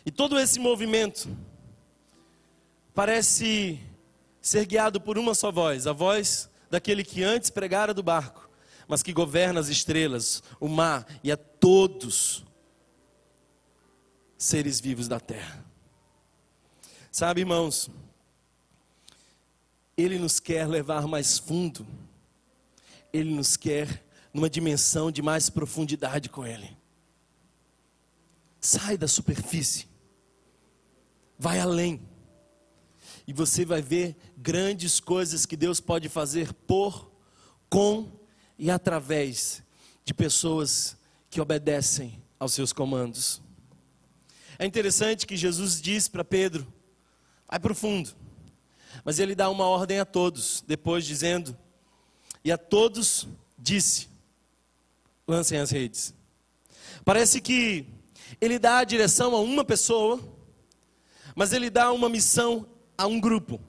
e 0.04 0.10
todo 0.10 0.38
esse 0.38 0.60
movimento 0.60 1.28
parece 2.94 3.80
ser 4.40 4.64
guiado 4.66 5.00
por 5.00 5.18
uma 5.18 5.34
só 5.34 5.50
voz, 5.50 5.86
a 5.86 5.92
voz 5.92 6.48
daquele 6.70 7.02
que 7.02 7.24
antes 7.24 7.50
pregara 7.50 7.92
do 7.92 8.02
barco, 8.02 8.48
mas 8.86 9.02
que 9.02 9.12
governa 9.12 9.58
as 9.58 9.68
estrelas, 9.68 10.42
o 10.60 10.68
mar 10.68 11.04
e 11.24 11.32
a 11.32 11.36
todos 11.36 12.44
seres 14.38 14.78
vivos 14.78 15.08
da 15.08 15.18
terra. 15.18 15.64
Sabe, 17.10 17.40
irmãos, 17.40 17.90
ele 19.96 20.18
nos 20.18 20.38
quer 20.38 20.68
levar 20.68 21.06
mais 21.06 21.38
fundo, 21.38 21.86
ele 23.12 23.30
nos 23.30 23.56
quer 23.56 24.04
numa 24.32 24.50
dimensão 24.50 25.10
de 25.10 25.22
mais 25.22 25.48
profundidade 25.48 26.28
com 26.28 26.46
Ele. 26.46 26.76
Sai 28.60 28.98
da 28.98 29.08
superfície, 29.08 29.88
vai 31.38 31.58
além, 31.58 32.02
e 33.26 33.32
você 33.32 33.64
vai 33.64 33.80
ver 33.80 34.14
grandes 34.36 35.00
coisas 35.00 35.46
que 35.46 35.56
Deus 35.56 35.80
pode 35.80 36.08
fazer 36.08 36.52
por, 36.52 37.10
com 37.70 38.12
e 38.58 38.70
através 38.70 39.62
de 40.04 40.12
pessoas 40.12 40.96
que 41.30 41.40
obedecem 41.40 42.22
aos 42.38 42.52
seus 42.52 42.72
comandos. 42.72 43.40
É 44.58 44.66
interessante 44.66 45.26
que 45.26 45.36
Jesus 45.36 45.80
diz 45.80 46.08
para 46.08 46.24
Pedro: 46.24 46.66
vai 47.48 47.58
para 47.58 47.72
o 47.72 47.74
fundo, 47.74 48.14
mas 49.06 49.20
ele 49.20 49.36
dá 49.36 49.48
uma 49.48 49.64
ordem 49.68 50.00
a 50.00 50.04
todos, 50.04 50.64
depois 50.66 51.06
dizendo: 51.06 51.56
e 52.44 52.50
a 52.50 52.58
todos 52.58 53.28
disse: 53.56 54.08
lancem 55.28 55.60
as 55.60 55.70
redes. 55.70 56.12
Parece 57.04 57.40
que 57.40 57.86
ele 58.40 58.58
dá 58.58 58.78
a 58.78 58.84
direção 58.84 59.32
a 59.36 59.38
uma 59.38 59.64
pessoa, 59.64 60.18
mas 61.36 61.52
ele 61.52 61.70
dá 61.70 61.92
uma 61.92 62.08
missão 62.08 62.66
a 62.98 63.06
um 63.06 63.20
grupo. 63.20 63.60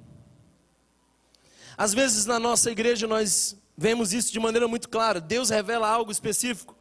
Às 1.78 1.94
vezes 1.94 2.26
na 2.26 2.40
nossa 2.40 2.72
igreja 2.72 3.06
nós 3.06 3.56
vemos 3.78 4.14
isso 4.14 4.34
de 4.34 4.40
maneira 4.40 4.68
muito 4.68 4.90
clara. 4.90 5.22
Deus 5.22 5.52
revela 5.52 5.88
algo 5.88 6.12
específico 6.12 6.76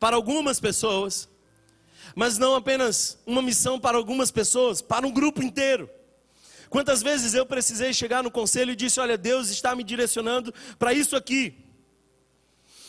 para 0.00 0.16
algumas 0.16 0.58
pessoas, 0.58 1.28
mas 2.16 2.38
não 2.38 2.54
apenas 2.54 3.18
uma 3.26 3.42
missão 3.42 3.78
para 3.78 3.98
algumas 3.98 4.30
pessoas, 4.30 4.80
para 4.80 5.06
um 5.06 5.12
grupo 5.12 5.42
inteiro. 5.42 5.90
Quantas 6.68 7.02
vezes 7.02 7.34
eu 7.34 7.46
precisei 7.46 7.92
chegar 7.92 8.22
no 8.22 8.30
conselho 8.30 8.72
e 8.72 8.76
disse: 8.76 9.00
Olha, 9.00 9.16
Deus 9.16 9.48
está 9.48 9.74
me 9.74 9.82
direcionando 9.82 10.52
para 10.78 10.92
isso 10.92 11.16
aqui. 11.16 11.54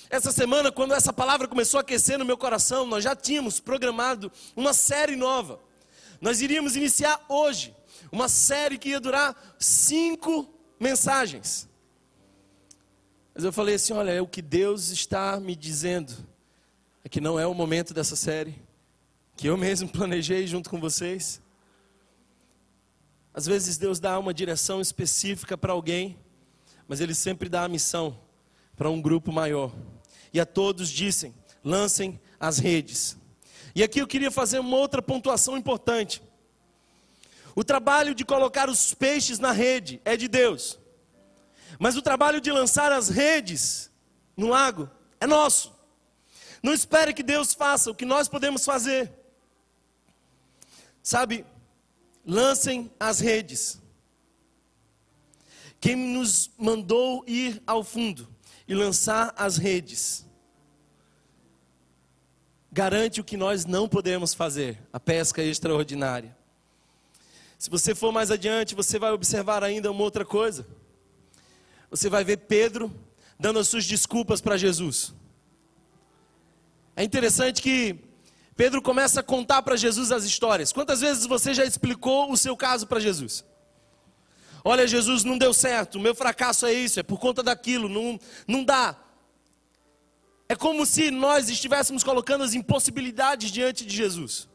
Essa 0.09 0.31
semana, 0.31 0.71
quando 0.71 0.93
essa 0.93 1.13
palavra 1.13 1.48
começou 1.48 1.77
a 1.77 1.81
aquecer 1.81 2.17
no 2.17 2.25
meu 2.25 2.38
coração, 2.38 2.86
nós 2.86 3.03
já 3.03 3.15
tínhamos 3.15 3.59
programado 3.59 4.31
uma 4.55 4.74
série 4.74 5.15
nova. 5.15 5.59
Nós 6.19 6.41
iríamos 6.41 6.75
iniciar 6.75 7.24
hoje 7.29 7.75
uma 8.12 8.27
série 8.27 8.77
que 8.77 8.89
ia 8.89 9.00
durar 9.00 9.36
cinco 9.59 10.51
mensagens. 10.79 11.69
Mas 13.33 13.43
eu 13.43 13.53
falei 13.53 13.75
assim: 13.75 13.93
olha, 13.93 14.12
é 14.12 14.21
o 14.21 14.27
que 14.27 14.41
Deus 14.41 14.89
está 14.89 15.39
me 15.39 15.55
dizendo 15.55 16.13
é 17.03 17.09
que 17.09 17.21
não 17.21 17.39
é 17.39 17.48
o 17.48 17.53
momento 17.53 17.93
dessa 17.93 18.15
série, 18.15 18.55
que 19.38 19.48
eu 19.48 19.57
mesmo 19.57 19.88
planejei 19.89 20.45
junto 20.48 20.69
com 20.69 20.79
vocês. 20.79 21.41
Às 23.39 23.46
vezes 23.46 23.77
Deus 23.77 24.01
dá 24.01 24.19
uma 24.19 24.34
direção 24.34 24.81
específica 24.81 25.58
para 25.58 25.72
alguém, 25.72 26.19
mas 26.89 27.00
Ele 27.00 27.15
sempre 27.15 27.48
dá 27.48 27.63
a 27.63 27.69
missão 27.69 28.19
para 28.75 28.89
um 28.89 29.01
grupo 29.01 29.31
maior 29.31 29.74
e 30.34 30.41
a 30.41 30.46
todos 30.46 30.89
dissem: 30.89 31.34
lancem 31.63 32.19
as 32.38 32.58
redes. 32.58 33.17
E 33.74 33.81
aqui 33.81 34.00
eu 34.00 34.08
queria 34.08 34.29
fazer 34.29 34.60
uma 34.60 34.75
outra 34.75 35.01
pontuação 35.01 35.58
importante. 35.58 36.22
O 37.55 37.63
trabalho 37.63 38.13
de 38.13 38.25
colocar 38.25 38.69
os 38.69 38.93
peixes 38.93 39.39
na 39.39 39.53
rede 39.53 40.01
é 40.03 40.17
de 40.17 40.27
Deus, 40.27 40.77
mas 41.79 41.96
o 41.96 42.01
trabalho 42.01 42.41
de 42.41 42.51
lançar 42.51 42.91
as 42.91 43.08
redes 43.08 43.89
no 44.36 44.50
lago 44.50 44.91
é 45.17 45.25
nosso. 45.25 45.74
Não 46.62 46.74
espere 46.74 47.13
que 47.13 47.24
Deus 47.24 47.53
faça 47.53 47.89
o 47.89 47.96
que 47.96 48.03
nós 48.03 48.27
podemos 48.27 48.65
fazer. 48.65 49.10
Sabe, 51.01 51.46
lancem 52.29 52.91
as 53.00 53.19
redes. 53.19 53.81
Quem 55.81 55.95
nos 55.95 56.51
mandou 56.57 57.24
ir 57.25 57.62
ao 57.65 57.83
fundo 57.83 58.27
e 58.67 58.75
lançar 58.75 59.33
as 59.36 59.57
redes. 59.57 60.25
Garante 62.71 63.19
o 63.19 63.24
que 63.24 63.36
nós 63.36 63.65
não 63.65 63.89
podemos 63.89 64.36
fazer, 64.36 64.77
a 64.93 65.00
pesca 65.00 65.41
extraordinária. 65.41 66.38
Se 67.57 67.67
você 67.67 67.95
for 67.95 68.12
mais 68.12 68.29
adiante, 68.29 68.75
você 68.75 69.00
vai 69.00 69.12
observar 69.12 69.63
ainda 69.63 69.89
uma 69.89 70.03
outra 70.03 70.24
coisa. 70.24 70.67
Você 71.89 72.09
vai 72.09 72.24
ver 72.24 72.38
Pedro 72.38 72.93
dando 73.39 73.57
as 73.57 73.67
suas 73.67 73.86
desculpas 73.86 74.39
para 74.39 74.55
Jesus. 74.55 75.15
É 76.95 77.03
interessante 77.03 77.59
que 77.59 77.98
Pedro 78.60 78.82
começa 78.82 79.22
a 79.22 79.24
contar 79.24 79.62
para 79.62 79.78
Jesus 79.78 80.12
as 80.12 80.25
histórias. 80.25 80.74
Quantas 80.74 81.00
vezes 81.00 81.25
você 81.25 81.54
já 81.54 81.63
explicou 81.63 82.30
o 82.30 82.36
seu 82.36 82.58
caso 82.58 82.86
para 82.88 83.00
Jesus? 83.00 83.46
Olha, 84.66 84.86
Jesus, 84.86 85.24
não 85.24 85.38
deu 85.38 85.54
certo, 85.54 85.98
meu 85.98 86.13
fracasso 86.13 86.66
é 86.66 86.74
isso, 86.74 87.00
é 87.00 87.04
por 87.04 87.22
conta 87.22 87.42
daquilo, 87.42 87.88
não, 87.88 88.20
não 88.46 88.62
dá. 88.62 88.98
É 90.50 90.58
como 90.58 90.86
se 90.86 91.10
nós 91.10 91.48
estivéssemos 91.48 92.04
colocando 92.04 92.44
as 92.44 92.54
impossibilidades 92.54 93.50
diante 93.50 93.86
de 93.86 93.96
Jesus. 93.96 94.50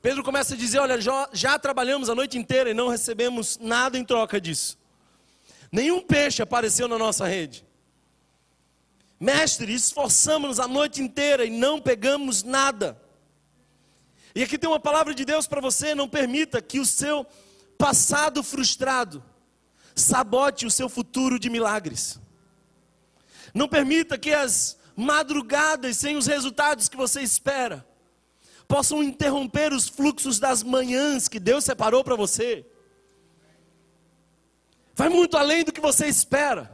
Pedro 0.00 0.22
começa 0.22 0.54
a 0.54 0.56
dizer: 0.56 0.78
Olha, 0.78 1.00
já, 1.00 1.28
já 1.32 1.58
trabalhamos 1.58 2.08
a 2.08 2.14
noite 2.14 2.38
inteira 2.38 2.70
e 2.70 2.74
não 2.74 2.86
recebemos 2.86 3.58
nada 3.60 3.98
em 3.98 4.04
troca 4.04 4.40
disso. 4.40 4.78
Nenhum 5.72 6.00
peixe 6.00 6.42
apareceu 6.42 6.86
na 6.86 6.96
nossa 6.96 7.26
rede. 7.26 7.66
Mestre, 9.24 9.72
esforçamos-nos 9.72 10.60
a 10.60 10.68
noite 10.68 11.00
inteira 11.00 11.46
e 11.46 11.50
não 11.50 11.80
pegamos 11.80 12.42
nada. 12.42 13.00
E 14.34 14.42
aqui 14.42 14.58
tem 14.58 14.68
uma 14.68 14.78
palavra 14.78 15.14
de 15.14 15.24
Deus 15.24 15.46
para 15.46 15.62
você: 15.62 15.94
não 15.94 16.06
permita 16.06 16.60
que 16.60 16.78
o 16.78 16.84
seu 16.84 17.26
passado 17.78 18.42
frustrado 18.42 19.24
sabote 19.94 20.66
o 20.66 20.70
seu 20.70 20.90
futuro 20.90 21.38
de 21.38 21.48
milagres. 21.48 22.20
Não 23.54 23.66
permita 23.66 24.18
que 24.18 24.30
as 24.30 24.76
madrugadas 24.94 25.96
sem 25.96 26.18
os 26.18 26.26
resultados 26.26 26.86
que 26.86 26.96
você 26.96 27.22
espera 27.22 27.86
possam 28.68 29.02
interromper 29.02 29.72
os 29.72 29.88
fluxos 29.88 30.38
das 30.38 30.62
manhãs 30.62 31.28
que 31.28 31.40
Deus 31.40 31.64
separou 31.64 32.04
para 32.04 32.14
você. 32.14 32.66
Vai 34.94 35.08
muito 35.08 35.38
além 35.38 35.64
do 35.64 35.72
que 35.72 35.80
você 35.80 36.08
espera. 36.08 36.73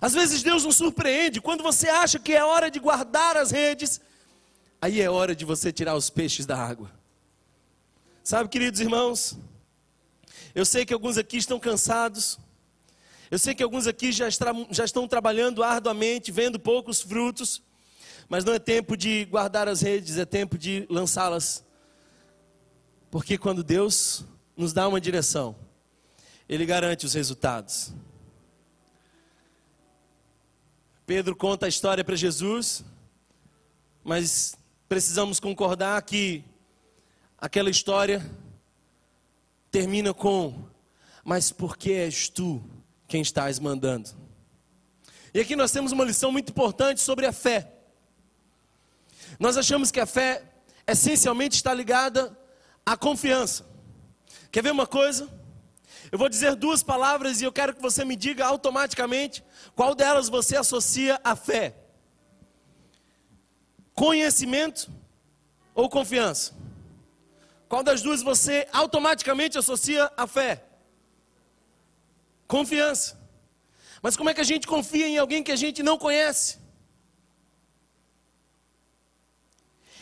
Às 0.00 0.14
vezes 0.14 0.42
Deus 0.42 0.64
nos 0.64 0.76
surpreende 0.76 1.40
quando 1.40 1.62
você 1.62 1.88
acha 1.88 2.18
que 2.18 2.32
é 2.32 2.42
hora 2.42 2.70
de 2.70 2.78
guardar 2.78 3.36
as 3.36 3.50
redes, 3.50 4.00
aí 4.80 5.00
é 5.00 5.10
hora 5.10 5.36
de 5.36 5.44
você 5.44 5.70
tirar 5.70 5.94
os 5.94 6.08
peixes 6.08 6.46
da 6.46 6.56
água. 6.56 6.90
Sabe, 8.24 8.48
queridos 8.48 8.80
irmãos, 8.80 9.36
eu 10.54 10.64
sei 10.64 10.86
que 10.86 10.94
alguns 10.94 11.18
aqui 11.18 11.36
estão 11.36 11.60
cansados. 11.60 12.38
Eu 13.30 13.38
sei 13.38 13.54
que 13.54 13.62
alguns 13.62 13.86
aqui 13.86 14.10
já, 14.10 14.28
já 14.70 14.84
estão 14.84 15.06
trabalhando 15.06 15.62
arduamente, 15.62 16.32
vendo 16.32 16.58
poucos 16.58 17.00
frutos, 17.00 17.62
mas 18.28 18.44
não 18.44 18.54
é 18.54 18.58
tempo 18.58 18.96
de 18.96 19.24
guardar 19.26 19.68
as 19.68 19.80
redes, 19.80 20.18
é 20.18 20.24
tempo 20.24 20.56
de 20.56 20.86
lançá-las. 20.90 21.64
Porque 23.10 23.36
quando 23.36 23.62
Deus 23.62 24.24
nos 24.56 24.72
dá 24.72 24.88
uma 24.88 25.00
direção, 25.00 25.54
Ele 26.48 26.64
garante 26.64 27.06
os 27.06 27.14
resultados. 27.14 27.92
Pedro 31.10 31.34
conta 31.34 31.66
a 31.66 31.68
história 31.68 32.04
para 32.04 32.14
Jesus, 32.14 32.84
mas 34.04 34.54
precisamos 34.88 35.40
concordar 35.40 36.00
que 36.02 36.44
aquela 37.36 37.68
história 37.68 38.24
termina 39.72 40.14
com: 40.14 40.68
Mas 41.24 41.50
por 41.50 41.76
que 41.76 41.90
és 41.90 42.28
tu 42.28 42.62
quem 43.08 43.22
estás 43.22 43.58
mandando? 43.58 44.08
E 45.34 45.40
aqui 45.40 45.56
nós 45.56 45.72
temos 45.72 45.90
uma 45.90 46.04
lição 46.04 46.30
muito 46.30 46.50
importante 46.50 47.00
sobre 47.00 47.26
a 47.26 47.32
fé. 47.32 47.72
Nós 49.36 49.56
achamos 49.56 49.90
que 49.90 49.98
a 49.98 50.06
fé 50.06 50.44
essencialmente 50.86 51.56
está 51.56 51.74
ligada 51.74 52.38
à 52.86 52.96
confiança. 52.96 53.66
Quer 54.52 54.62
ver 54.62 54.70
uma 54.70 54.86
coisa? 54.86 55.28
Eu 56.12 56.18
vou 56.18 56.28
dizer 56.28 56.56
duas 56.56 56.82
palavras 56.82 57.40
e 57.40 57.44
eu 57.44 57.52
quero 57.52 57.74
que 57.74 57.80
você 57.80 58.04
me 58.04 58.16
diga 58.16 58.44
automaticamente 58.44 59.44
qual 59.76 59.94
delas 59.94 60.28
você 60.28 60.56
associa 60.56 61.20
à 61.22 61.36
fé: 61.36 61.76
conhecimento 63.94 64.90
ou 65.74 65.88
confiança? 65.88 66.52
Qual 67.68 67.84
das 67.84 68.02
duas 68.02 68.22
você 68.22 68.66
automaticamente 68.72 69.56
associa 69.56 70.10
à 70.16 70.26
fé? 70.26 70.64
Confiança. 72.48 73.16
Mas 74.02 74.16
como 74.16 74.30
é 74.30 74.34
que 74.34 74.40
a 74.40 74.50
gente 74.52 74.66
confia 74.66 75.06
em 75.06 75.18
alguém 75.18 75.44
que 75.44 75.52
a 75.52 75.56
gente 75.56 75.80
não 75.80 75.96
conhece? 75.96 76.58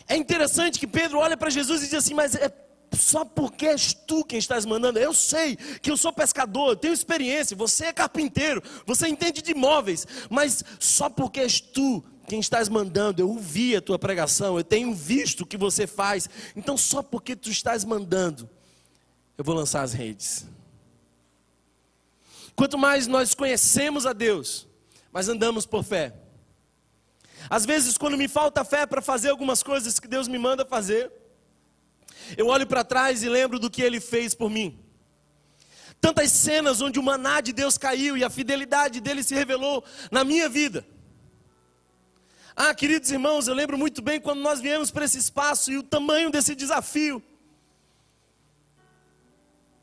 É 0.07 0.17
interessante 0.17 0.79
que 0.79 0.87
Pedro 0.87 1.19
olha 1.19 1.37
para 1.37 1.51
Jesus 1.51 1.83
e 1.83 1.85
diz 1.85 1.95
assim: 1.95 2.15
Mas 2.15 2.35
é 2.35 2.49
só 2.93 3.25
porque 3.25 3.67
és 3.67 3.93
tu 3.93 4.25
quem 4.25 4.39
estás 4.39 4.65
mandando. 4.65 4.99
Eu 4.99 5.13
sei 5.13 5.57
que 5.57 5.91
eu 5.91 5.97
sou 5.97 6.13
pescador, 6.13 6.71
eu 6.71 6.77
tenho 6.77 6.95
experiência, 6.95 7.57
você 7.57 7.87
é 7.87 7.93
carpinteiro, 7.93 8.63
você 8.87 9.09
entende 9.09 9.43
de 9.43 9.53
imóveis, 9.53 10.07
mas 10.31 10.65
só 10.79 11.11
porque 11.11 11.41
és 11.41 11.61
tu 11.61 12.03
quem 12.27 12.41
estás 12.41 12.69
mandando, 12.69 13.23
eu 13.23 13.29
ouvi 13.29 13.75
a 13.75 13.81
tua 13.81 13.99
pregação, 13.99 14.59
eu 14.59 14.65
tenho 14.65 14.95
visto 14.95 15.41
o 15.41 15.47
que 15.47 15.57
você 15.57 15.87
faz, 15.87 16.29
então 16.55 16.77
só 16.77 17.03
porque 17.03 17.35
tu 17.35 17.51
estás 17.51 17.85
mandando, 17.85 18.49
eu 19.37 19.43
vou 19.43 19.55
lançar 19.55 19.83
as 19.83 19.95
redes. 19.95 20.47
Quanto 22.55 22.77
mais 22.77 23.07
nós 23.07 23.35
conhecemos 23.35 24.05
a 24.05 24.13
Deus, 24.13 24.69
mais 25.11 25.29
andamos 25.29 25.65
por 25.65 25.83
fé. 25.83 26.13
Às 27.49 27.65
vezes, 27.65 27.97
quando 27.97 28.19
me 28.19 28.29
falta 28.29 28.65
fé 28.65 28.85
para 28.85 29.01
fazer 29.01 29.31
algumas 29.31 29.63
coisas 29.63 29.99
que 29.99 30.09
Deus 30.09 30.29
me 30.29 30.39
manda 30.39 30.67
fazer, 30.67 31.11
eu 32.37 32.47
olho 32.49 32.67
para 32.67 32.85
trás 32.85 33.23
e 33.23 33.29
lembro 33.29 33.59
do 33.59 33.71
que 33.71 33.83
ele 33.83 34.01
fez 34.01 34.35
por 34.35 34.51
mim. 34.51 34.79
Tantas 36.01 36.31
cenas 36.31 36.81
onde 36.81 36.99
o 36.99 37.03
maná 37.03 37.41
de 37.41 37.53
Deus 37.53 37.77
caiu 37.77 38.17
e 38.17 38.25
a 38.25 38.31
fidelidade 38.31 39.01
dele 39.01 39.23
se 39.23 39.35
revelou 39.35 39.85
na 40.11 40.23
minha 40.25 40.49
vida. 40.49 40.87
Ah, 42.55 42.75
queridos 42.75 43.11
irmãos, 43.11 43.47
eu 43.47 43.55
lembro 43.55 43.79
muito 43.79 44.03
bem 44.03 44.21
quando 44.21 44.41
nós 44.41 44.61
viemos 44.61 44.91
para 44.91 45.05
esse 45.05 45.19
espaço 45.19 45.71
e 45.71 45.79
o 45.79 45.83
tamanho 45.83 46.31
desse 46.31 46.55
desafio. 46.55 47.23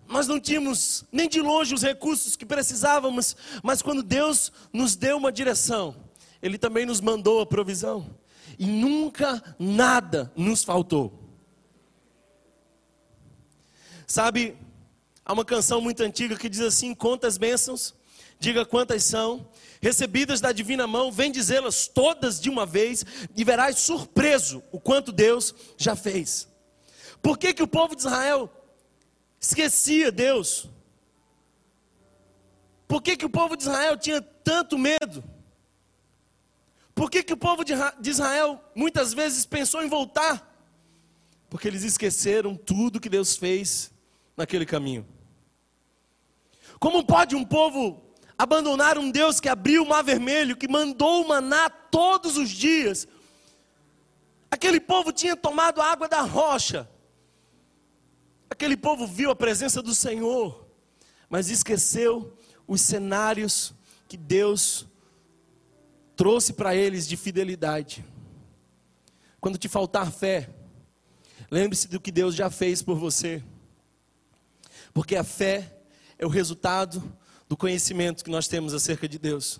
Nós 0.08 0.28
não 0.28 0.40
tínhamos 0.40 1.04
nem 1.12 1.28
de 1.28 1.42
longe 1.42 1.74
os 1.74 1.82
recursos 1.82 2.36
que 2.36 2.46
precisávamos, 2.46 3.36
mas 3.64 3.82
quando 3.82 4.04
Deus 4.04 4.52
nos 4.72 4.96
deu 4.96 5.18
uma 5.18 5.32
direção, 5.32 5.96
Ele 6.42 6.58
também 6.58 6.86
nos 6.86 7.02
mandou 7.02 7.42
a 7.42 7.46
provisão, 7.46 8.16
e 8.60 8.66
nunca 8.66 9.42
nada 9.58 10.32
nos 10.36 10.64
faltou. 10.64 11.25
Sabe, 14.08 14.58
há 15.24 15.34
uma 15.34 15.46
canção 15.46 15.82
muito 15.82 16.02
antiga 16.02 16.38
que 16.38 16.50
diz 16.50 16.62
assim: 16.62 16.94
Conta 16.94 17.28
as 17.28 17.38
bênçãos, 17.38 17.96
diga 18.40 18.66
quantas 18.66 19.04
são, 19.04 19.50
recebidas 19.82 20.40
da 20.42 20.52
divina 20.52 20.86
mão, 20.86 21.12
vem 21.12 21.32
dizê-las 21.32 21.88
todas 21.88 22.40
de 22.40 22.50
uma 22.50 22.66
vez, 22.66 23.06
e 23.36 23.44
verás 23.44 23.80
surpreso 23.80 24.64
o 24.72 24.80
quanto 24.80 25.12
Deus 25.12 25.54
já 25.78 25.96
fez. 25.96 26.48
Por 27.22 27.38
que, 27.38 27.54
que 27.54 27.64
o 27.64 27.68
povo 27.68 27.96
de 27.96 28.02
Israel 28.02 28.50
esquecia 29.40 30.12
Deus? 30.12 30.70
Por 32.88 33.02
que, 33.02 33.18
que 33.18 33.26
o 33.26 33.30
povo 33.30 33.58
de 33.58 33.64
Israel 33.64 33.98
tinha 33.98 34.22
tanto 34.22 34.78
medo? 34.78 35.24
Por 36.94 37.10
que, 37.10 37.24
que 37.24 37.34
o 37.34 37.38
povo 37.38 37.64
de 37.66 38.10
Israel 38.10 38.64
muitas 38.74 39.14
vezes 39.14 39.46
pensou 39.46 39.84
em 39.84 39.90
voltar? 39.90 40.54
Porque 41.50 41.68
eles 41.68 41.84
esqueceram 41.84 42.56
tudo 42.56 43.00
que 43.00 43.10
Deus 43.10 43.36
fez 43.36 43.92
naquele 44.36 44.66
caminho. 44.66 45.06
Como 46.80 47.06
pode 47.06 47.36
um 47.36 47.46
povo 47.46 48.04
abandonar 48.38 48.98
um 48.98 49.10
Deus 49.10 49.40
que 49.40 49.48
abriu 49.48 49.84
o 49.84 49.88
mar 49.88 50.04
vermelho, 50.04 50.58
que 50.58 50.68
mandou 50.68 51.24
o 51.24 51.28
maná 51.28 51.70
todos 51.70 52.38
os 52.38 52.50
dias? 52.50 53.08
Aquele 54.52 54.80
povo 54.80 55.12
tinha 55.12 55.36
tomado 55.36 55.82
a 55.82 55.92
água 55.92 56.08
da 56.08 56.22
rocha. 56.22 56.90
Aquele 58.50 58.78
povo 58.78 59.08
viu 59.08 59.32
a 59.32 59.36
presença 59.36 59.82
do 59.82 59.94
Senhor, 59.94 60.66
mas 61.30 61.50
esqueceu 61.50 62.38
os 62.68 62.82
cenários 62.82 63.74
que 64.08 64.18
Deus 64.18 64.88
trouxe 66.16 66.54
para 66.54 66.76
eles 66.76 67.08
de 67.08 67.18
fidelidade. 67.18 68.06
Quando 69.42 69.58
te 69.58 69.68
faltar 69.68 70.12
fé, 70.12 70.50
lembre-se 71.52 71.88
do 71.88 72.00
que 72.00 72.12
Deus 72.12 72.34
já 72.34 72.50
fez 72.50 72.82
por 72.82 72.98
você. 72.98 73.44
Porque 74.96 75.18
a 75.18 75.26
fé 75.26 75.74
é 76.18 76.26
o 76.26 76.30
resultado 76.30 77.04
do 77.50 77.58
conhecimento 77.58 78.24
que 78.24 78.32
nós 78.32 78.48
temos 78.48 78.74
acerca 78.74 79.10
de 79.10 79.20
Deus. 79.20 79.60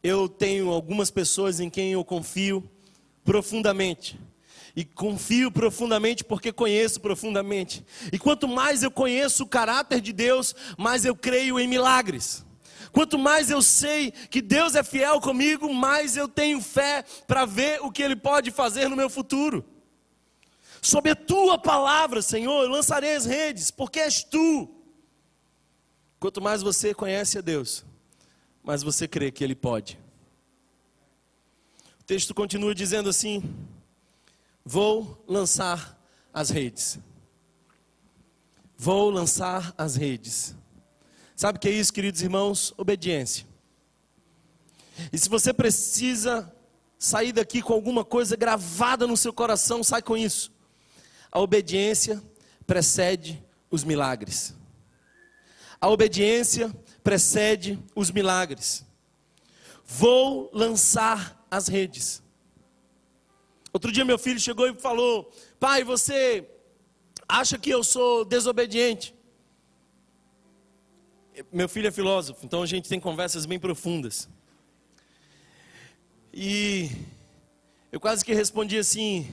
Eu 0.00 0.28
tenho 0.28 0.70
algumas 0.70 1.10
pessoas 1.10 1.58
em 1.58 1.68
quem 1.68 1.90
eu 1.90 2.04
confio 2.04 2.62
profundamente. 3.24 4.16
E 4.76 4.84
confio 4.84 5.50
profundamente 5.50 6.22
porque 6.22 6.52
conheço 6.52 7.00
profundamente. 7.00 7.84
E 8.12 8.20
quanto 8.20 8.46
mais 8.46 8.84
eu 8.84 8.90
conheço 8.92 9.42
o 9.42 9.48
caráter 9.48 10.00
de 10.00 10.12
Deus, 10.12 10.54
mais 10.78 11.04
eu 11.04 11.16
creio 11.16 11.58
em 11.58 11.66
milagres. 11.66 12.46
Quanto 12.92 13.18
mais 13.18 13.50
eu 13.50 13.60
sei 13.60 14.12
que 14.12 14.40
Deus 14.40 14.76
é 14.76 14.84
fiel 14.84 15.20
comigo, 15.20 15.74
mais 15.74 16.16
eu 16.16 16.28
tenho 16.28 16.60
fé 16.60 17.04
para 17.26 17.44
ver 17.44 17.80
o 17.82 17.90
que 17.90 18.04
Ele 18.04 18.14
pode 18.14 18.52
fazer 18.52 18.88
no 18.88 18.94
meu 18.94 19.10
futuro. 19.10 19.64
Sob 20.80 21.10
a 21.10 21.16
tua 21.16 21.58
palavra, 21.58 22.22
Senhor, 22.22 22.68
lançarei 22.68 23.14
as 23.14 23.24
redes, 23.24 23.70
porque 23.70 24.00
és 24.00 24.22
tu. 24.22 24.68
Quanto 26.20 26.40
mais 26.40 26.62
você 26.62 26.94
conhece 26.94 27.38
a 27.38 27.40
Deus, 27.40 27.84
mais 28.62 28.82
você 28.82 29.06
crê 29.06 29.30
que 29.30 29.42
Ele 29.42 29.54
pode. 29.54 29.98
O 32.00 32.04
texto 32.04 32.34
continua 32.34 32.74
dizendo 32.74 33.08
assim: 33.08 33.42
Vou 34.64 35.24
lançar 35.26 35.98
as 36.32 36.50
redes. 36.50 36.98
Vou 38.76 39.10
lançar 39.10 39.74
as 39.76 39.96
redes. 39.96 40.54
Sabe 41.34 41.56
o 41.56 41.60
que 41.60 41.68
é 41.68 41.72
isso, 41.72 41.92
queridos 41.92 42.22
irmãos? 42.22 42.74
Obediência. 42.76 43.46
E 45.12 45.18
se 45.18 45.28
você 45.28 45.52
precisa 45.52 46.52
sair 46.98 47.32
daqui 47.32 47.62
com 47.62 47.72
alguma 47.72 48.04
coisa 48.04 48.36
gravada 48.36 49.06
no 49.06 49.16
seu 49.16 49.32
coração, 49.32 49.82
sai 49.84 50.02
com 50.02 50.16
isso. 50.16 50.52
A 51.30 51.40
obediência 51.40 52.22
precede 52.66 53.42
os 53.70 53.84
milagres. 53.84 54.54
A 55.80 55.88
obediência 55.88 56.74
precede 57.02 57.78
os 57.94 58.10
milagres. 58.10 58.84
Vou 59.84 60.50
lançar 60.52 61.46
as 61.50 61.68
redes. 61.68 62.22
Outro 63.72 63.92
dia 63.92 64.04
meu 64.04 64.18
filho 64.18 64.40
chegou 64.40 64.68
e 64.68 64.74
falou: 64.74 65.32
Pai, 65.60 65.84
você 65.84 66.48
acha 67.28 67.58
que 67.58 67.70
eu 67.70 67.84
sou 67.84 68.24
desobediente? 68.24 69.14
Meu 71.52 71.68
filho 71.68 71.86
é 71.86 71.92
filósofo, 71.92 72.44
então 72.44 72.62
a 72.62 72.66
gente 72.66 72.88
tem 72.88 72.98
conversas 72.98 73.46
bem 73.46 73.58
profundas. 73.58 74.28
E 76.34 76.90
eu 77.92 78.00
quase 78.00 78.24
que 78.24 78.34
respondi 78.34 78.76
assim: 78.76 79.32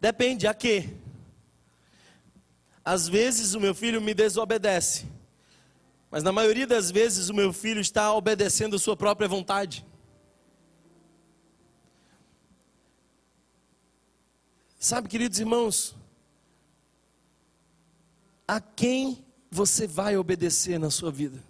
Depende, 0.00 0.46
a 0.46 0.52
quê? 0.52 0.90
Às 2.84 3.08
vezes 3.08 3.54
o 3.54 3.60
meu 3.60 3.74
filho 3.74 4.00
me 4.00 4.12
desobedece, 4.12 5.06
mas 6.10 6.22
na 6.22 6.32
maioria 6.32 6.66
das 6.66 6.90
vezes 6.90 7.28
o 7.28 7.34
meu 7.34 7.52
filho 7.52 7.80
está 7.80 8.12
obedecendo 8.12 8.76
a 8.76 8.78
sua 8.78 8.96
própria 8.96 9.28
vontade. 9.28 9.86
Sabe, 14.78 15.08
queridos 15.08 15.38
irmãos, 15.38 15.94
a 18.48 18.60
quem 18.60 19.24
você 19.48 19.86
vai 19.86 20.16
obedecer 20.16 20.76
na 20.78 20.90
sua 20.90 21.12
vida? 21.12 21.42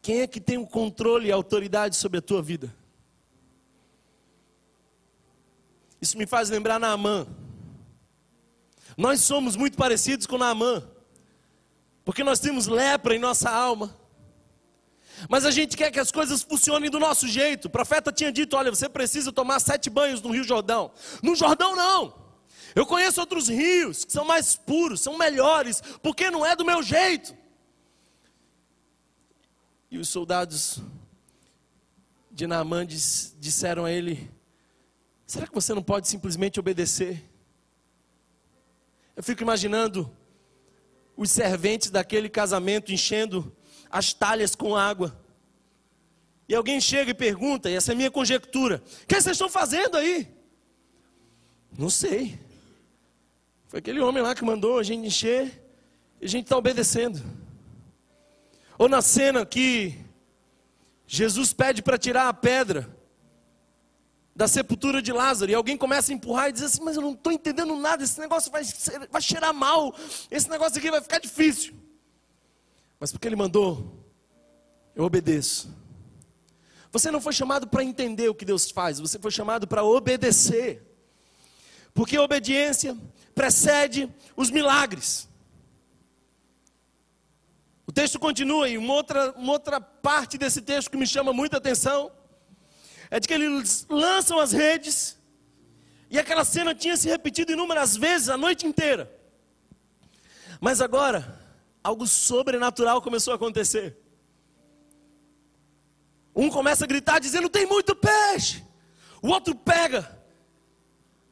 Quem 0.00 0.20
é 0.20 0.26
que 0.26 0.40
tem 0.40 0.58
o 0.58 0.66
controle 0.66 1.28
e 1.28 1.32
a 1.32 1.34
autoridade 1.34 1.96
sobre 1.96 2.18
a 2.18 2.22
tua 2.22 2.40
vida? 2.40 2.72
Isso 6.00 6.16
me 6.16 6.26
faz 6.26 6.48
lembrar 6.48 6.78
Naamã. 6.78 7.26
Nós 8.96 9.20
somos 9.20 9.56
muito 9.56 9.76
parecidos 9.76 10.26
com 10.26 10.38
Naamã, 10.38 10.82
porque 12.04 12.22
nós 12.22 12.38
temos 12.38 12.66
lepra 12.66 13.14
em 13.14 13.18
nossa 13.18 13.50
alma. 13.50 13.96
Mas 15.28 15.44
a 15.44 15.50
gente 15.50 15.76
quer 15.76 15.90
que 15.90 16.00
as 16.00 16.10
coisas 16.10 16.42
funcionem 16.42 16.90
do 16.90 16.98
nosso 16.98 17.28
jeito. 17.28 17.66
O 17.66 17.70
profeta 17.70 18.10
tinha 18.12 18.32
dito: 18.32 18.56
olha, 18.56 18.70
você 18.70 18.88
precisa 18.88 19.32
tomar 19.32 19.60
sete 19.60 19.88
banhos 19.88 20.20
no 20.20 20.30
Rio 20.30 20.44
Jordão. 20.44 20.90
No 21.22 21.34
Jordão, 21.36 21.76
não. 21.76 22.22
Eu 22.74 22.86
conheço 22.86 23.20
outros 23.20 23.48
rios 23.48 24.04
que 24.04 24.12
são 24.12 24.24
mais 24.24 24.56
puros, 24.56 25.00
são 25.00 25.18
melhores, 25.18 25.82
porque 26.02 26.30
não 26.30 26.44
é 26.44 26.56
do 26.56 26.64
meu 26.64 26.82
jeito. 26.82 27.36
E 29.90 29.98
os 29.98 30.08
soldados 30.08 30.80
de 32.30 32.46
Naamã 32.46 32.86
disseram 32.86 33.84
a 33.84 33.92
ele: 33.92 34.30
Será 35.26 35.46
que 35.46 35.54
você 35.54 35.74
não 35.74 35.82
pode 35.82 36.08
simplesmente 36.08 36.58
obedecer? 36.58 37.31
Eu 39.16 39.22
fico 39.22 39.42
imaginando 39.42 40.10
os 41.16 41.30
serventes 41.30 41.90
daquele 41.90 42.28
casamento 42.28 42.92
enchendo 42.92 43.54
as 43.90 44.12
talhas 44.12 44.54
com 44.54 44.74
água. 44.74 45.18
E 46.48 46.54
alguém 46.54 46.80
chega 46.80 47.10
e 47.10 47.14
pergunta, 47.14 47.70
e 47.70 47.74
essa 47.74 47.92
é 47.92 47.94
a 47.94 47.96
minha 47.96 48.10
conjectura: 48.10 48.82
O 49.02 49.06
que 49.06 49.14
vocês 49.14 49.34
estão 49.34 49.48
fazendo 49.48 49.96
aí? 49.96 50.28
Não 51.78 51.90
sei. 51.90 52.38
Foi 53.68 53.78
aquele 53.78 54.00
homem 54.00 54.22
lá 54.22 54.34
que 54.34 54.44
mandou 54.44 54.78
a 54.78 54.82
gente 54.82 55.06
encher, 55.06 55.62
e 56.20 56.24
a 56.24 56.28
gente 56.28 56.44
está 56.44 56.56
obedecendo. 56.56 57.22
Ou 58.78 58.88
na 58.88 59.00
cena 59.00 59.46
que 59.46 59.98
Jesus 61.06 61.52
pede 61.52 61.82
para 61.82 61.98
tirar 61.98 62.28
a 62.28 62.34
pedra 62.34 62.88
da 64.34 64.48
sepultura 64.48 65.02
de 65.02 65.12
Lázaro, 65.12 65.50
e 65.50 65.54
alguém 65.54 65.76
começa 65.76 66.10
a 66.10 66.14
empurrar 66.14 66.48
e 66.48 66.52
diz 66.52 66.62
assim: 66.62 66.82
Mas 66.82 66.96
eu 66.96 67.02
não 67.02 67.12
estou 67.12 67.32
entendendo 67.32 67.76
nada, 67.76 68.02
esse 68.02 68.18
negócio 68.18 68.50
vai, 68.50 68.62
vai 69.10 69.20
cheirar 69.20 69.52
mal, 69.52 69.94
esse 70.30 70.48
negócio 70.48 70.78
aqui 70.78 70.90
vai 70.90 71.00
ficar 71.00 71.18
difícil. 71.18 71.74
Mas 72.98 73.12
porque 73.12 73.28
ele 73.28 73.36
mandou, 73.36 74.06
eu 74.94 75.04
obedeço. 75.04 75.70
Você 76.90 77.10
não 77.10 77.20
foi 77.20 77.32
chamado 77.32 77.66
para 77.66 77.82
entender 77.82 78.28
o 78.28 78.34
que 78.34 78.44
Deus 78.44 78.70
faz, 78.70 78.98
você 78.98 79.18
foi 79.18 79.30
chamado 79.30 79.66
para 79.66 79.84
obedecer. 79.84 80.88
Porque 81.94 82.16
a 82.16 82.22
obediência 82.22 82.96
precede 83.34 84.08
os 84.34 84.50
milagres. 84.50 85.28
O 87.86 87.92
texto 87.92 88.18
continua, 88.18 88.68
e 88.68 88.78
uma 88.78 88.94
outra, 88.94 89.32
uma 89.32 89.52
outra 89.52 89.80
parte 89.80 90.38
desse 90.38 90.62
texto 90.62 90.90
que 90.90 90.96
me 90.96 91.06
chama 91.06 91.32
muita 91.32 91.58
atenção 91.58 92.10
é 93.12 93.20
de 93.20 93.28
que 93.28 93.34
eles 93.34 93.86
lançam 93.90 94.40
as 94.40 94.52
redes, 94.52 95.18
e 96.08 96.18
aquela 96.18 96.46
cena 96.46 96.74
tinha 96.74 96.96
se 96.96 97.10
repetido 97.10 97.52
inúmeras 97.52 97.94
vezes 97.94 98.30
a 98.30 98.38
noite 98.38 98.66
inteira. 98.66 99.14
Mas 100.58 100.80
agora, 100.80 101.38
algo 101.84 102.06
sobrenatural 102.06 103.02
começou 103.02 103.34
a 103.34 103.36
acontecer. 103.36 103.98
Um 106.34 106.48
começa 106.48 106.84
a 106.84 106.86
gritar 106.86 107.18
dizendo: 107.18 107.50
tem 107.50 107.66
muito 107.66 107.94
peixe. 107.94 108.64
O 109.20 109.28
outro 109.28 109.54
pega. 109.54 110.18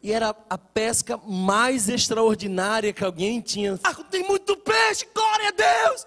E 0.02 0.12
era 0.12 0.36
a 0.50 0.58
pesca 0.58 1.16
mais 1.16 1.88
extraordinária 1.88 2.92
que 2.92 3.02
alguém 3.02 3.40
tinha. 3.40 3.80
Ah, 3.82 3.94
tem 3.94 4.22
muito 4.22 4.54
peixe, 4.54 5.08
glória 5.14 5.48
a 5.48 5.52
Deus. 5.52 6.06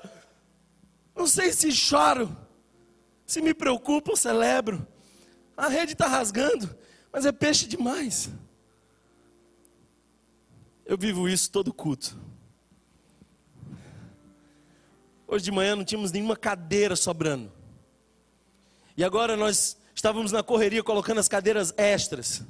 Não 1.16 1.26
sei 1.26 1.52
se 1.52 1.72
choro, 1.72 2.36
se 3.26 3.42
me 3.42 3.56
preocupo 3.56 4.12
ou 4.12 4.18
celebro. 4.18 4.93
A 5.56 5.68
rede 5.68 5.94
está 5.94 6.08
rasgando, 6.08 6.76
mas 7.12 7.26
é 7.26 7.32
peixe 7.32 7.68
demais. 7.68 8.30
Eu 10.86 10.98
vivo 10.98 11.30
isso 11.30 11.50
todo 11.52 11.74
culto. 11.74 12.18
Hoje 15.28 15.46
de 15.46 15.52
manhã 15.52 15.76
não 15.76 15.86
tínhamos 15.86 16.12
nenhuma 16.12 16.36
cadeira 16.36 16.96
sobrando. 16.96 17.52
E 18.96 19.04
agora 19.04 19.36
nós 19.36 19.78
estávamos 19.96 20.32
na 20.32 20.44
correria 20.44 20.84
colocando 20.84 21.20
as 21.20 21.28
cadeiras 21.28 21.74
extras. 21.78 22.44